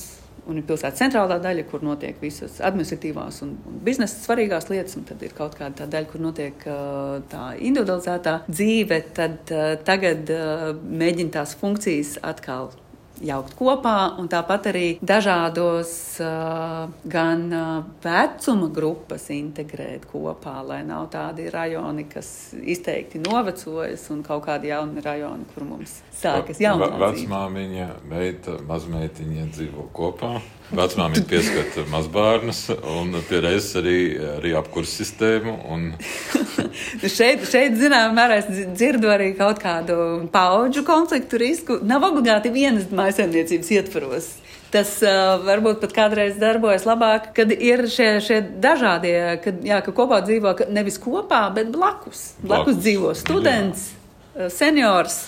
[0.48, 5.04] Un ir pilsētas centrālā daļa, kur notiek visas administratīvās un, un biznesa svarīgās lietas, un
[5.04, 9.02] tad ir kaut kāda tā daļa, kur notiek uh, tā individualizētā dzīve.
[9.12, 10.32] Tad uh, tagad
[10.88, 12.70] mēģina tās funkcijas atkal
[13.24, 15.92] jaukt kopā, un tāpat arī dažādos
[17.08, 17.44] gan
[18.04, 25.04] vecuma grupas integrēt kopā, lai nav tādi rajoni, kas izteikti novecojas, un kaut kādi jauni
[25.04, 27.10] rajoni, kur mums sākas jaunā dzīve.
[27.24, 30.36] Vecmāmiņa, meita, mazmeitiņa dzīvo kopā.
[30.68, 32.58] Vecmāmiņa pieskata mazbērnus
[32.92, 33.98] un reizes arī,
[34.34, 35.54] arī apkurs sistēmu.
[35.72, 35.86] Un,
[37.18, 39.96] Šeit, šeit zināmā mērā, es dzirdu arī kaut kādu
[40.32, 41.78] paudžu konfliktu risku.
[41.88, 44.28] Nav obligāti vienas maisaimniecības ietvaros.
[44.68, 49.94] Tas uh, varbūt pat kādreiz darbojas labāk, kad ir šie, šie dažādie, kad, jā, ka
[49.96, 52.34] kopā dzīvo ka nevis kopā, bet blakus.
[52.36, 53.88] Blakus, Blakus, dzīvo students,
[54.36, 55.22] uh, seniors.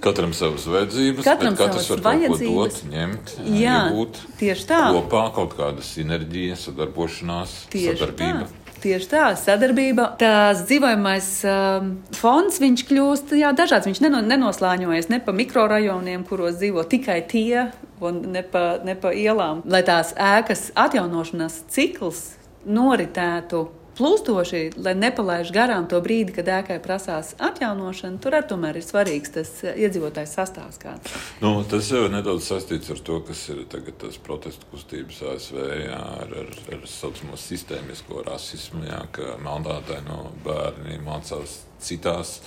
[0.00, 2.40] Katram savas vajadzības, Katram savas vajadzības.
[2.54, 4.20] dot, ņemt, Jā, iegūt.
[4.40, 4.82] tieši tā.
[4.94, 8.46] Kopā kaut kāda sinerģija, sadarbošanās, Tieši sadarbība.
[8.46, 8.62] tā.
[8.76, 10.04] Tieši tā, sadarbība.
[10.20, 13.88] Tās dzīvojamais um, fonds, viņš kļūst jā, dažāds.
[13.88, 17.72] Viņš neno, nenoslāņojas ne pa mikrorajoniem, kuros dzīvo tikai tie,
[18.04, 19.64] un ne pa, ne pa ielām.
[19.64, 22.36] Lai tās ēkas atjaunošanās cikls
[22.68, 23.64] noritētu
[23.96, 29.34] plūstoši, lai nepalaiž garām to brīdi, kad ēkai prasās atjaunošana, tur arī tomēr ir svarīgs
[29.36, 31.16] tas uh, iedzīvotājs sastāvs kāds.
[31.42, 35.60] Nu, tas jau ir nedaudz saistīts ar to, kas ir tagad tas protestu kustības ASV,
[35.86, 42.38] jā, ar, ar, ar saucamo sistēmisko rasismu, jā, ka melnātāji no bērni mācās citās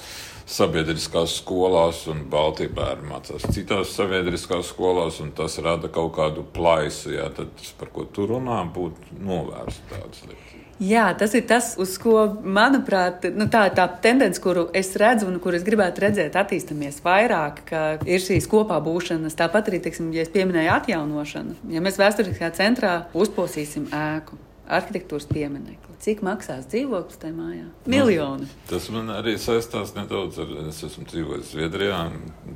[0.50, 7.14] sabiedriskās skolās, un Baltijas bērni mācās citās sabiedriskās skolās, un tas rada kaut kādu plaisu.
[7.18, 10.59] Jā, tad, par ko tu runā, būtu novērst tādas lietas.
[10.80, 15.28] Jā, tas ir tas, uz ko, manuprāt, nu, tā ir tā tendence, kuru es redzu
[15.28, 19.36] un kur es gribētu redzēt, attīstāmies vairāk, ka ir šīs kopā būšanas.
[19.40, 24.40] Tāpat arī, teiksim, ja es pieminēju atjaunošanu, ja mēs vēsturiskajā centrā uzposīsim ēku.
[24.70, 25.89] arhitektūras pieminekli.
[26.00, 27.66] Cik maksās dzīvoklis tajā mājā?
[27.92, 28.46] Miljoni.
[28.48, 31.98] Nu, tas man arī saistās nedaudz ar es esmu dzīvojis Zviedrijā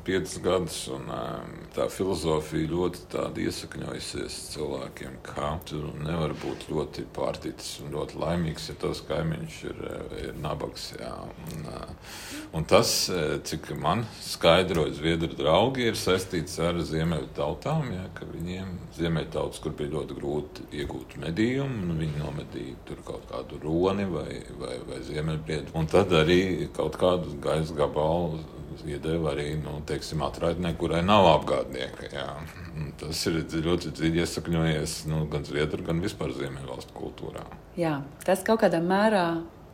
[0.07, 1.09] piecus gadus, un
[1.75, 8.77] tā filozofija ļoti iesakņojusies cilvēkiem, ka tu nevari būt ļoti pārticis un ļoti laimīgs, ja
[8.79, 9.83] tas kaimiņš ir,
[10.21, 10.87] ir nabags.
[11.01, 11.11] Jā.
[11.51, 11.67] Un,
[12.55, 12.95] un tas,
[13.49, 19.59] cik man skaidroja Zviedru draugi, ir saistīts ar ziemeļu tautām, jā, ka viņiem ziemeļu tautas,
[19.63, 24.41] kur bija ļoti grūti iegūt medījumu, un viņi nomedīja tur kaut kā kādu roni vai,
[24.61, 25.73] vai, vai ziemeļbriedu.
[25.77, 28.43] Un tad arī kaut kādu gaisa gabalu
[28.87, 32.09] iedeva arī nu, teiksim, atraitnē, kurai nav apgādnieka.
[32.13, 32.27] Jā.
[32.99, 37.45] Tas ir ļoti dziļi iesakņojies nu, gan Zviedru, gan vispār Ziemeļvalstu kultūrā.
[37.79, 39.27] Jā, tas kaut kādā mērā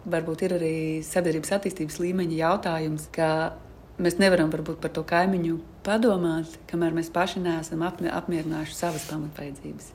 [0.10, 3.30] varbūt ir arī sabiedrības attīstības līmeņa jautājums, ka
[4.00, 9.90] mēs nevaram varbūt par to kaimiņu padomāt, kamēr mēs paši neesam apmierinājuši savas pamatvajadzības.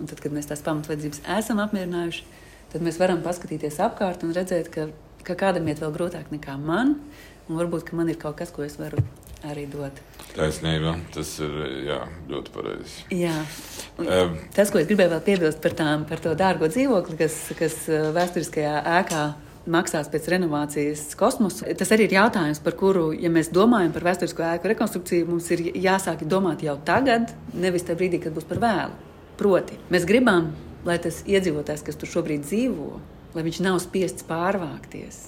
[0.00, 2.24] Un tad, kad mēs tās pamatvajadzības esam apmierinājuši,
[2.72, 4.88] tad mēs varam paskatīties apkārt un redzēt, ka,
[5.26, 6.96] ka kādam iet vēl grūtāk nekā man,
[7.48, 9.02] un varbūt man ir kaut kas, ko es varu
[9.46, 9.96] arī dot.
[10.30, 11.54] Taisnība, tas ir
[11.88, 13.04] jā, ļoti pareizi.
[13.16, 13.34] Jā.
[13.98, 17.78] Um, tas, ko es gribēju vēl piebilst par, tām, par to dārgo dzīvokli, kas, kas
[17.88, 19.24] vēsturiskajā ēkā
[19.70, 21.66] maksās pēc renovācijas kosmosu.
[21.78, 25.66] Tas arī ir jautājums, par kuru, ja mēs domājam par vēsturisko ēku rekonstrukciju, mums ir
[25.74, 28.98] jāsāk domāt jau tagad, nevis tajā brīdī, kad būs par vēlu.
[29.40, 30.50] Proti, mēs gribam
[30.86, 32.94] lai tas iedzīvotājs, kas tur šobrīd dzīvo,
[33.34, 35.20] lai viņš nav spiests pārvākties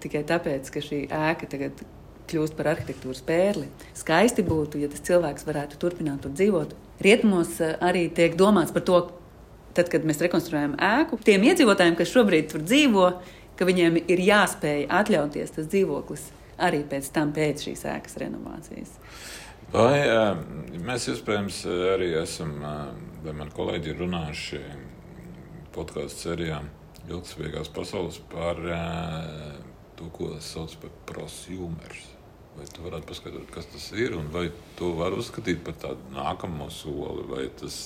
[0.00, 1.82] tikai tāpēc, ka šī ēka tagad
[2.30, 3.68] kļūst par arhitektūras pērli.
[3.98, 6.76] Skaisti būtu, ja tas cilvēks varētu turpināt tur dzīvot.
[7.02, 9.00] Rietumos eh, arī tiek domāts par to,
[9.76, 13.08] tad, kad mēs rekonstruējam ēku, tiem iedzīvotājiem, kas šobrīd tur dzīvo,
[13.58, 18.94] ka viņiem ir jāspēj atļauties tas dzīvoklis arī pēc tam, pēc šīs ēkas renovācijas.
[19.74, 20.30] Vai eh,
[20.86, 21.64] mēs iespējams
[21.96, 22.78] arī esam, eh,
[23.26, 24.62] vai mani kolēģi ir runājuši
[25.74, 26.70] podkāstu sērijām
[27.10, 29.54] Ilgspējīgās pasaules par uh,
[29.98, 32.06] to, ko sauc par prosumers.
[32.56, 36.66] Vai tu varētu paskaidrot, kas tas ir, un vai to var uzskatīt par tādu nākamo
[36.74, 37.76] soli, vai tas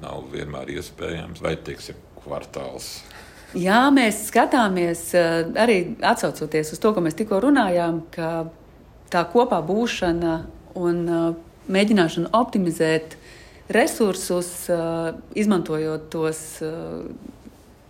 [0.00, 2.90] nav vienmēr iespējams, vai teiksim, kvartāls?
[3.56, 8.48] Jā, mēs skatāmies arī atsaucoties uz to, ko mēs tikko runājām, ka
[9.12, 10.34] tā kopā būšana
[10.80, 11.04] un
[11.72, 13.16] mēģināšana optimizēt
[13.72, 14.50] resursus,
[15.34, 16.42] izmantojot tos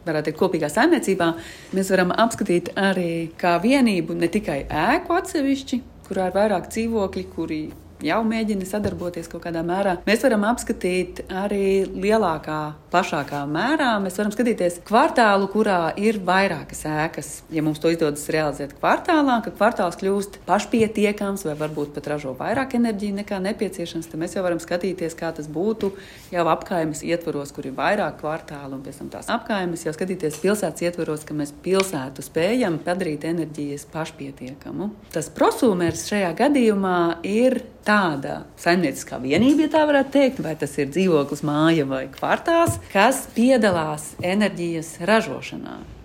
[0.06, 1.32] varētu teikt, kopīgā saimniecībā,
[1.76, 7.60] mēs varam apskatīt arī kā vienību ne tikai ēku atsevišķi, kurā ir vairāk dzīvokļi, kuri
[8.04, 9.96] jau mēģina sadarboties kaut kādā mērā.
[10.06, 12.60] Mēs varam apskatīt arī lielākā,
[12.92, 13.92] plašākā mērā.
[14.04, 17.30] Mēs varam skatīties kvartālu, kurā ir vairākas ēkas.
[17.52, 22.76] Ja mums to izdodas realizēt kvartālā, ka kvartāls kļūst pašpietiekams vai varbūt pat ražo vairāk
[22.78, 25.92] enerģiju nekā nepieciešams, tad mēs jau varam skatīties, kā tas būtu
[26.34, 30.84] jau apkaimes ietvaros, kur ir vairāk kvartālu un pēc tam tās apkaimes, jau skatīties pilsētas
[30.88, 34.90] ietvaros, ka mēs pilsētu spējam padarīt enerģijas pašpietiekamu.
[35.14, 40.90] Tas prosūmers šajā gadījumā ir tāda saimnieciskā vienība, ja tā varētu teikt, vai tas ir
[40.92, 45.95] dzīvoklis, māja vai kvartāls, kas piedalās enerģijas ražošanā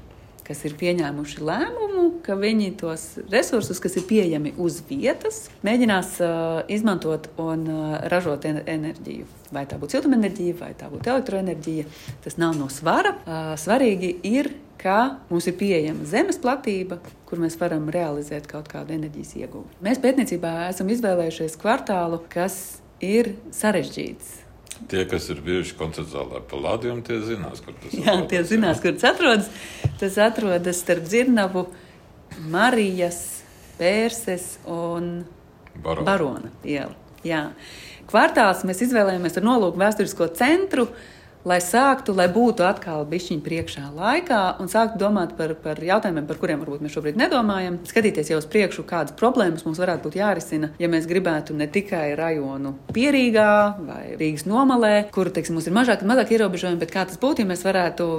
[0.48, 6.34] kas ir pieņēmuši lēmumu, ka viņi tos resursus, kas ir pieejami uz vietas, mēģinās uh,
[6.72, 9.30] izmantot un uh, ražot enerģiju.
[9.52, 11.88] Vai tā būtu siltumenerģija, vai tā būtu elektroenerģija,
[12.24, 13.16] tas nav no svara.
[13.22, 16.98] Uh, svarīgi ir ka mums ir pieejama zemes platība,
[17.30, 19.82] kur mēs varam realizēt kaut kādu enerģijas ieguvi.
[19.86, 24.41] Mēs pētniecībā esam izvēlējušies kvartālu, kas ir sarežģīts.
[24.92, 28.30] Tie, kas ir bijuši koncerta zālē Palādījumā, tie zinās, kur tas Jā, atrodas.
[28.32, 29.52] tie zinās, kur tas atrodas.
[30.02, 31.66] Tas atrodas starp Dzirnavu,
[32.52, 33.22] Marijas,
[33.78, 35.14] Pērses un
[35.84, 36.98] Barona, Barona ielu.
[37.28, 37.46] Jā.
[38.10, 43.86] Kvartāls mēs izvēlējāmies ar nolūku vēsturisko centru, uh, lai sāktu, lai būtu atkal bišķiņa priekšā
[43.96, 47.80] laikā un sāktu domāt par, par jautājumiem, par kuriem varbūt mēs šobrīd nedomājam.
[47.90, 52.12] Skatīties jau uz priekšu, kādas problēmas mums varētu būt jārisina, ja mēs gribētu ne tikai
[52.20, 53.50] rajonu Pierīgā
[53.88, 57.52] vai Rīgas nomalē, kur teiksim, mums ir mazāk, mazāk ierobežojumi, bet kā tas būtu, ja
[57.52, 58.10] mēs varētu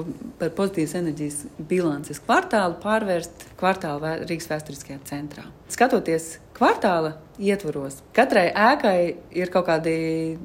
[0.40, 5.46] par pozitīvas enerģijas bilances kvartālu pārvērst kvartālu Rīgas vēsturiskajā centrā.
[5.72, 7.96] Skatoties kvartāla ietvaros.
[8.14, 8.96] Katrai ēkai
[9.34, 9.94] ir kaut kādi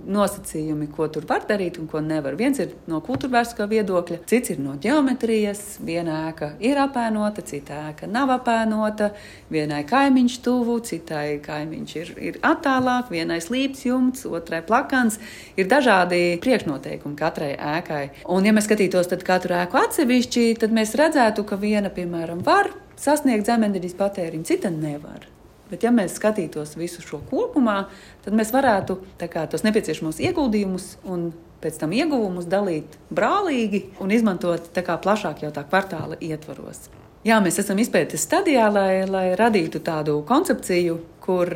[0.08, 2.38] nosacījumi, ko tur var darīt un ko nevar.
[2.40, 5.62] Viens ir no kultūrvērskā viedokļa, cits ir no geometrijas.
[5.84, 9.12] Viena ēka ir apēnota, cita ēka nav apēnota,
[9.54, 15.20] vienai kaimiņš tuvu, citai kaimiņš ir, ir attālāk, vienai slīps jumts, otrai plakans.
[15.60, 18.04] Ir dažādi priekšnoteikumi katrai ēkai.
[18.32, 23.48] Un, ja mēs skatītos katru ēku atsevišķi, tad mēs redzētu, ka viena, piemēram, var sasniegt
[23.50, 25.28] zemenerģijas patēriņu, cita nevar.
[25.68, 27.90] Bet, ja mēs skatītos visu šo kopumā,
[28.24, 31.32] tad mēs varētu kā, tos nepieciešamos ieguldījumus un
[31.64, 36.88] pēc tam ieguvumus dalīt brālīgi un izmantot kā, plašāk jau tā kvartāla ietvaros.
[37.28, 41.52] Jā, mēs esam izpētes stadijā, lai, lai radītu tādu koncepciju, kur,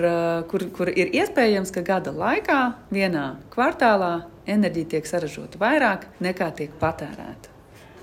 [0.51, 2.59] kur, kur ir iespējams, ka gada laikā
[2.91, 7.53] vienā kvartālā enerģija tiek saražota vairāk nekā tiek patērēta.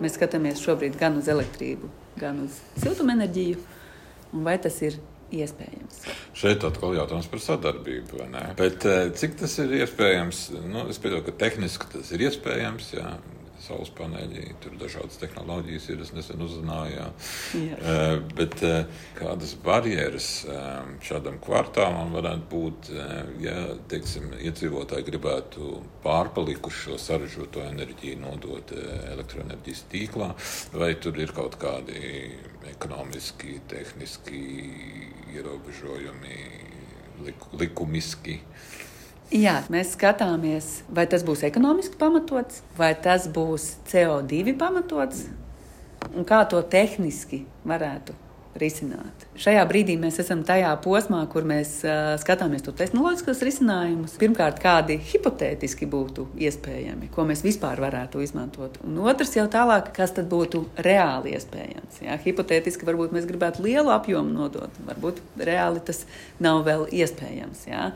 [0.01, 3.62] Mēs skatāmies šobrīd gan uz elektrību, gan uz siltumenerģiju,
[4.32, 4.98] un vai tas ir
[5.34, 6.04] iespējams.
[6.38, 8.22] Šeit atkal jautājums par sadarbību.
[8.56, 10.44] Bet, eh, cik tas ir iespējams?
[10.64, 12.94] Nu, es pieņemu, ka tehniski tas ir iespējams.
[12.96, 13.16] Jā
[13.68, 16.02] saules paneļi, tur dažādas tehnoloģijas ir.
[16.04, 18.06] Es nesen uzzināju, uh,
[18.38, 22.90] bet uh, kādas barjeras uh, šādam kvartālam varētu būt,
[23.42, 23.56] ja
[23.90, 30.30] teiksim, iedzīvotāji gribētu pārpalikušu šo sarežģīto enerģiju nodot elektroenerģijas tīklā,
[30.74, 31.98] vai tur ir kaut kādi
[32.72, 34.42] ekonomiski, tehniski
[35.34, 36.38] ierobežojumi,
[37.58, 38.38] likumiski.
[39.29, 45.26] Jā, mēs skatāmies, vai tas būs ekonomiski pamatots, vai tas būs CO2 pamatots
[46.14, 48.16] un kā to tehniski varētu
[48.59, 49.26] risināt.
[49.39, 54.16] Šajā brīdī mēs esam tajā posmā, kur mēs uh, skatāmies to tehnoloģiskos risinājumus.
[54.20, 58.81] Pirmkārt, kādi hipotētiski būtu iespējami, ko mēs vispār varētu izmantot.
[58.87, 62.01] Un otrs jau tālāk, kas tad būtu reāli iespējams.
[62.07, 62.18] Jā?
[62.24, 66.03] Hipotētiski varbūt mēs gribētu lielu apjomu nodot, varbūt reāli tas
[66.43, 67.68] nav vēl iespējams.
[67.70, 67.93] Jā?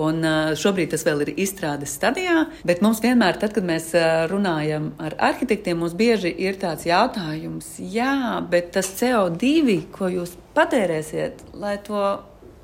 [0.00, 0.24] Un
[0.56, 3.90] šobrīd tas vēl ir izstrādes stadijā, bet mums vienmēr, tad, kad mēs
[4.30, 11.44] runājam ar arhitektiem, mums bieži ir tāds jautājums, jā, bet tas CO2, ko jūs patērēsiet,
[11.60, 12.00] lai to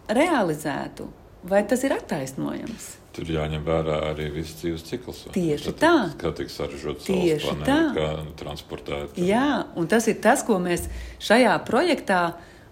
[0.09, 1.11] realizētu,
[1.49, 2.95] vai tas ir attaisnojams?
[3.19, 5.25] Tur jāņem vērā arī viss dzīves cikls.
[5.35, 5.95] Tieši tā.
[6.21, 9.19] Kā tiek sarežģīts saules paneļi, kā transportēt.
[9.21, 10.87] Jā, un tas ir tas, ko mēs
[11.27, 12.21] šajā projektā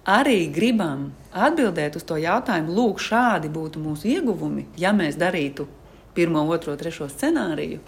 [0.07, 5.67] arī gribam atbildēt uz to jautājumu, lūk, šādi būtu mūsu ieguvumi, ja mēs darītu
[6.17, 7.83] pirmo, otro, trešo scenāriju.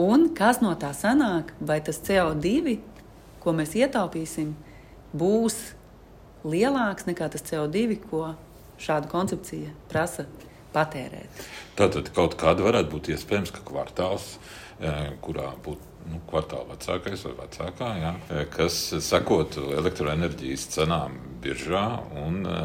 [0.00, 2.78] Un kas no tā sanāk, vai tas CO2,
[3.42, 4.54] ko mēs ietaupīsim,
[5.12, 5.58] būs
[6.46, 8.30] lielāks nekā tas CO2, ko
[8.80, 10.24] šāda koncepcija prasa
[10.72, 11.44] patērēt.
[11.76, 14.36] Tātad kaut kāda varētu būt iespējams, ka kvartāls,
[14.80, 18.12] eh, kurā būtu nu, kvartāla vecākais vai vecākā, jā,
[18.54, 21.84] kas sekotu elektroenerģijas cenām biržā
[22.20, 22.60] un e,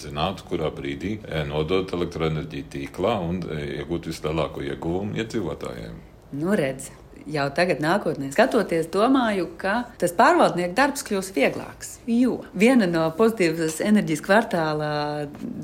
[0.00, 5.98] zinātu, kurā brīdī e, nodot elektroenerģiju tīklā un e, iegūt vislielāko ieguvumu iedzīvotājiem.
[6.40, 6.90] Nu, redz
[7.30, 11.94] jau tagad, nākotnē skatoties, domāju, ka tas pārvaldnieku darbs kļūs vieglāks.
[12.10, 14.90] Jo viena no pozitīvas enerģijas kvartāla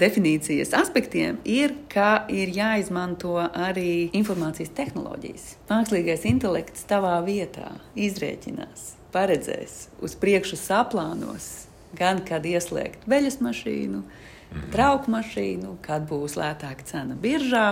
[0.01, 5.47] definīcijas aspektiem ir, ka ir jāizmanto arī informācijas tehnoloģijas.
[5.71, 11.51] Mākslīgais intelekts tavā vietā izrēķinās, paredzēs, uz priekšu saplānos,
[11.99, 14.69] gan kad ieslēgt veļas mašīnu, mhm.
[14.75, 17.67] trauku mašīnu, kad būs lētāka cena biržā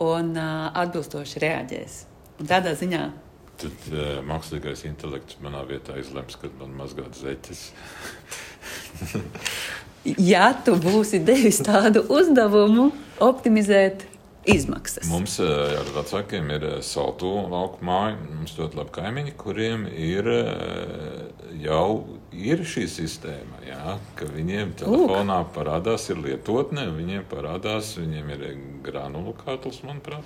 [0.00, 2.04] un uh, atbilstoši reaģēs.
[2.40, 3.02] Un tādā ziņā.
[3.60, 7.66] Tad uh, mākslīgais intelekts manā vietā izlems, kad man mazgāt zeķes.
[10.32, 12.88] ja tu būsi devis tādu uzdevumu,
[13.20, 14.06] optimizēt
[14.48, 15.04] izmaksas.
[15.10, 18.16] Mums ar vecākiem ir saltu lauku māja.
[18.38, 20.30] Mums ļoti labi kaimiņi, kuriem ir
[21.60, 21.84] jau
[22.32, 23.60] ir šī sistēma.
[23.66, 25.54] Jā, ka viņiem telefonā Lūk.
[25.56, 28.46] parādās ir lietotne, viņiem parādās, viņiem ir
[28.86, 30.24] granulu katls, manuprāt.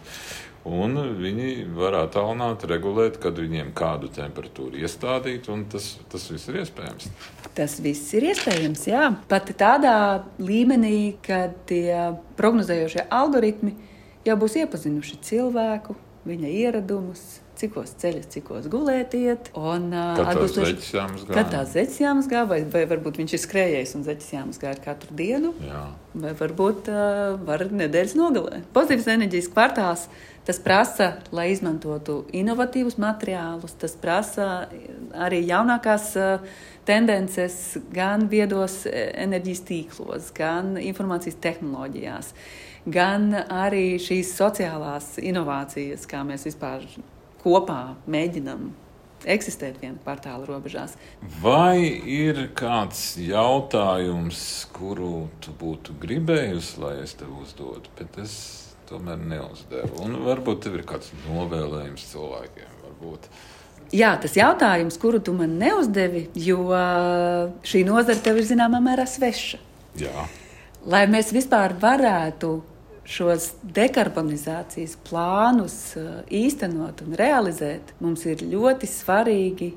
[0.64, 6.62] Un viņi var attālināt, regulēt, kad viņiem kādu temperatūru iestādīt, un tas, tas viss ir
[6.62, 7.10] iespējams.
[7.54, 9.10] Tas viss ir iespējams, jā.
[9.28, 9.96] Pat tādā
[10.40, 13.74] līmenī, kad tie prognozējošie algoritmi
[14.24, 15.98] jau būs iepazinuši cilvēku,
[16.28, 17.22] viņa ieradumus,
[17.58, 19.50] cikos ceļas, cikos gulēt iet.
[19.58, 20.76] Un, uh, atbilstoši
[21.30, 25.54] kad tā zeķis jāmazgā, vai, vai varbūt viņš ir skrējējis un zeķis jāmazgā katru dienu,
[25.64, 25.86] Jā.
[26.26, 28.64] vai varbūt uh, var nedēļas nogalē.
[28.76, 30.08] Pozitīvas enerģijas kvartāls
[30.44, 34.66] Tas prasa, lai izmantotu inovatīvus materiālus, tas prasa
[35.16, 42.28] arī jaunākās eh, tendences gan viedos enerģijas tīklos, gan informācijas tehnoloģijās,
[42.86, 46.84] gan arī šīs sociālās inovācijas, kā mēs vispār
[47.44, 48.72] kopā mēģinam
[49.24, 50.98] eksistēt viena kvartāla robežās.
[51.40, 54.42] Vai ir kāds jautājums,
[54.74, 57.92] kuru tu būtu gribējusi, lai es tev uzdotu?
[57.98, 58.36] Bet es
[58.90, 59.96] tomēr neuzdevu.
[60.04, 62.78] Un varbūt tev ir kāds novēlējums cilvēkiem.
[62.84, 63.28] Varbūt.
[63.94, 66.66] Jā, tas jautājums, kuru tu man neuzdevi, jo
[67.64, 69.60] šī nozara tev ir zināmā mērā sveša.
[70.00, 70.28] Jā.
[70.90, 72.56] Lai mēs vispār varētu
[73.04, 75.76] šos dekarbonizācijas plānus
[76.32, 79.70] īstenot un realizēt, mums ir ļoti svarīgi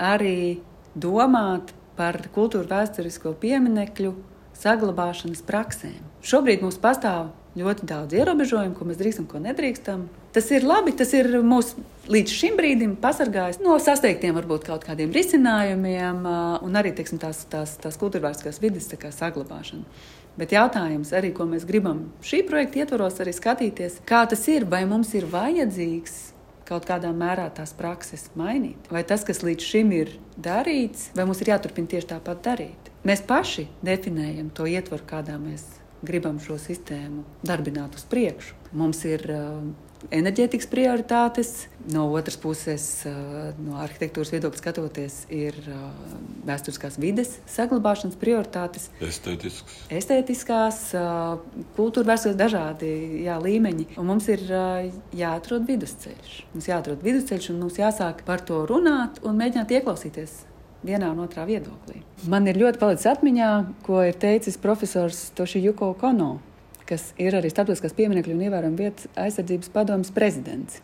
[0.00, 0.60] arī
[0.94, 4.14] domāt par kultūra vēsturisko pieminekļu
[4.62, 6.00] saglabāšanas praksēm.
[6.24, 10.06] Šobrīd mums pastāv ļoti daudz ierobežojumu, ko mēs drīkstam, ko nedrīkstam.
[10.32, 11.74] Tas ir labi, tas ir mūs
[12.12, 16.24] līdz šim brīdim pasargājis no sasteigtiem, varbūt kaut kādiem risinājumiem,
[16.64, 18.88] un arī teiksim, tās, tās, tās kultūrvērstiskās vidas
[19.18, 19.84] saglabāšana.
[20.40, 24.86] Bet jautājums arī, ko mēs gribam šī projekta ietvaros arī skatīties, kā tas ir, vai
[24.88, 26.32] mums ir vajadzīgs
[26.64, 28.88] kaut kādā mērā tās prakses mainīt.
[28.88, 32.88] Vai tas, kas līdz šim ir darīts, vai mums ir jāturpina tieši tāpat darīt.
[33.04, 35.66] Mēs paši definējam to ietvaru, kādā mēs
[36.02, 38.58] gribam šo sistēmu darbināt uz priekšu.
[38.76, 39.58] Mums ir uh,
[40.14, 41.50] enerģētikas prioritātes,
[41.92, 45.82] no otras puses, uh, no arhitektūras viedokļa skatoties, ir uh,
[46.48, 48.88] vēsturiskās vides saglabāšanas prioritātes.
[49.04, 49.82] Estētisks.
[49.92, 50.84] Estētiskās,
[51.76, 52.92] kultūra vēstures dažādi
[53.26, 53.92] jā, līmeņi.
[54.00, 54.46] Un mums ir
[55.16, 56.38] jāatrod vidusceļš.
[56.54, 60.40] Mums jāatrod vidusceļš un mums jāsāk par to runāt un mēģināt ieklausīties
[60.86, 62.02] vienā un otrā viedoklī.
[62.30, 63.50] Man ir ļoti palicis atmiņā,
[63.86, 66.34] ko ir teicis profesors Tošijuko Kono,
[66.88, 70.82] kas ir arī Starptautiskās pieminiektu un ievērojama vietas aizsardzības padomas prezidents.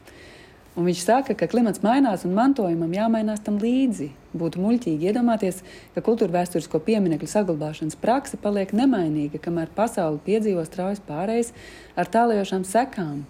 [0.78, 4.12] Un viņš saka, ka klimats mainās un mantojumam jāmainās tam līdzi.
[4.38, 5.64] Būtu muļķīgi iedomāties,
[5.96, 11.50] ka kultūra vēsturisko pieminiektu saglabāšanas praksa paliek nemainīga, kamēr pasaule piedzīvo straujas pārējas
[11.98, 13.24] ar tālējošām sekām.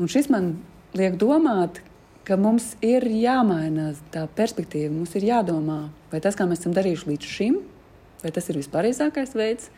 [0.00, 0.54] Un šis man
[0.96, 1.82] liek domāt,
[2.26, 7.10] ka mums ir jāmaina tā perspektīva, mums ir jādomā, vai tas, kā mēs esam darījuši
[7.12, 7.60] līdz šim,
[8.24, 9.70] vai tas ir vispareizākais veids,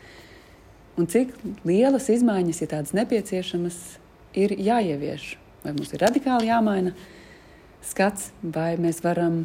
[0.97, 1.35] un cik
[1.67, 3.77] lielas izmaiņas, ja tādas nepieciešamas,
[4.37, 5.35] ir jāievieš.
[5.63, 6.93] Vai mums ir radikāli jāmaina
[7.85, 9.43] skats, vai mēs varam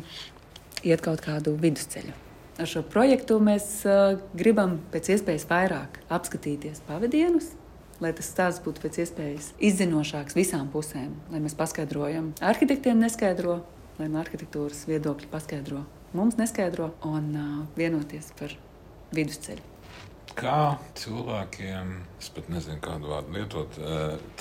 [0.84, 2.14] iet kaut kādu vidusceļu.
[2.54, 7.50] Ar šo projektu mēs uh, gribam pēc iespējas vairāk apskatīties pavadienus,
[8.02, 12.32] lai tas stāsts būtu pēc iespējas izzinošāks visām pusēm, lai mēs paskaidrojam.
[12.44, 13.60] Arhitektiem neskaidro,
[14.00, 15.84] lai no arhitektūras viedokļa paskaidro.
[16.14, 18.54] Mums neskaidro un uh, vienoties par
[19.14, 19.70] vidusceļu.
[20.34, 23.76] Kā cilvēkiem, es pat nezinu, kādu vārdu lietot,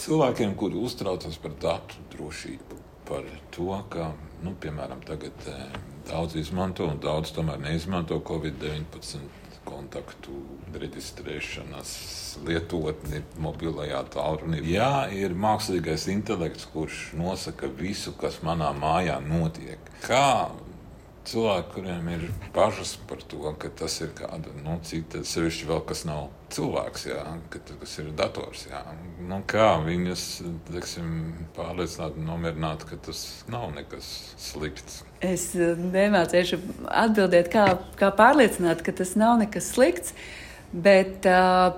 [0.01, 4.07] cilvēkiem, kuri uztraucas par datu drošību, par to, ka,
[4.41, 5.45] nu, piemēram, tagad
[6.09, 10.35] daudz izmanto un daudz tomēr neizmanto Covid-19 kontaktu
[10.73, 11.93] reģistrēšanas
[12.47, 14.61] lietotni mobilajā tālrunī.
[14.73, 19.91] Jā, ir mākslīgais intelekts, kurš nosaka visu, kas manā mājā notiek.
[20.03, 20.51] Kā
[21.27, 22.23] cilvēki, kuriem ir
[22.55, 27.23] bažas par to, ka tas ir kāda nu, cita, sevišķi vēl kas nav cilvēks, jā,
[27.53, 28.65] ka tas ir dators.
[28.69, 28.83] Jā.
[29.23, 30.25] Nu, kā viņus
[30.69, 31.09] teiksim,
[31.57, 34.09] pārliecināt nomierināt, ka tas nav nekas
[34.41, 35.01] slikts?
[35.23, 36.59] Es eh, nemācīšu
[36.91, 37.67] atbildēt, kā,
[37.99, 40.15] kā pārliecināt, ka tas nav nekas slikts,
[40.73, 41.75] bet uh,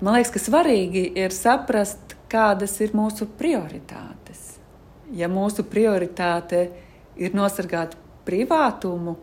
[0.00, 4.54] man liekas, ka svarīgi ir saprast, kādas ir mūsu prioritātes.
[5.14, 6.66] Ja mūsu prioritāte
[7.20, 7.94] ir nosargāt
[8.26, 9.16] privātumu,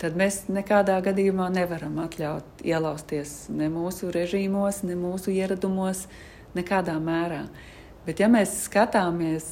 [0.00, 6.06] tad mēs nekādā gadījumā nevaram atļaut ielausties ne mūsu režīmos, ne mūsu ieradumos,
[6.56, 7.44] nekādā mērā.
[8.06, 9.46] Bet, ja mēs skatāmies,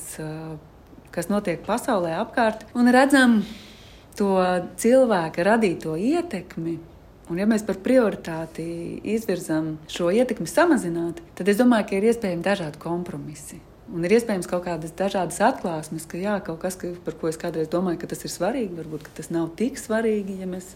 [1.14, 3.42] kas notiek pasaulē apkārt, un redzam
[4.18, 4.32] to
[4.80, 6.78] cilvēka radīto ietekmi,
[7.28, 8.64] Un, ja mēs par prioritāti
[9.12, 13.60] izvirzām šo ietekmi samazināt, tad es domāju, ka ir iespējami dažādi kompromisi.
[13.88, 17.38] Un ir iespējams kaut kādas dažādas atklāsmes, ka jā, kaut kas, ka, par ko es
[17.40, 20.74] kādreiz domāju, ka tas ir svarīgi, varbūt tas nav tik svarīgi, ja mēs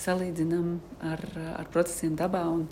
[0.00, 1.22] salīdzinām ar,
[1.58, 2.64] ar procesiem dabā un,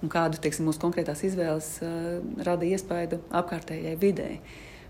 [0.00, 4.40] un kādu teiksim, mūsu konkrētās izvēles uh, rada iespaidu apkārtējai videi.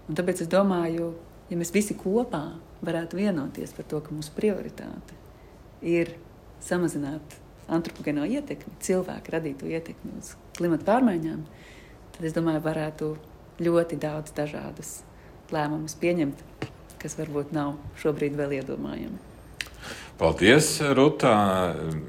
[0.07, 1.11] Un tāpēc es domāju,
[1.51, 2.45] ja mēs visi kopā
[2.85, 5.19] varētu vienoties par to, ka mūsu prioritāte
[5.83, 6.15] ir
[6.63, 7.41] samazināt
[7.75, 11.47] antropogēno ietekmi, cilvēku radīto ietekmi uz klimatu pārmaiņām,
[12.15, 13.15] tad es domāju, varētu
[13.63, 14.97] ļoti daudz dažādus
[15.55, 16.43] lēmumus pieņemt,
[17.03, 19.35] kas varbūt nav šobrīd vēl iedomājami.
[20.15, 21.35] Paldies, Rutā.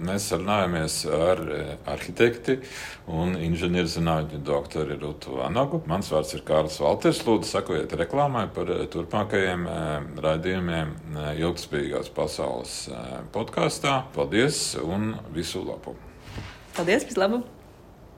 [0.05, 1.39] Mēs sarunājamies ar
[1.89, 2.59] arhitekti
[3.09, 5.81] un inženierzinātņu doktoru Rutu Vanagu.
[5.89, 7.23] Mans vārds ir Kārlis Valters.
[7.25, 9.89] Lūdzu, sakojiet reklāmai par turpmākajiem eh,
[10.27, 13.97] raidījumiem eh, ilgspējīgās pasaules eh, podkāstā.
[14.13, 15.97] Paldies un visu labu!
[16.77, 17.54] Paldies, vislabāk!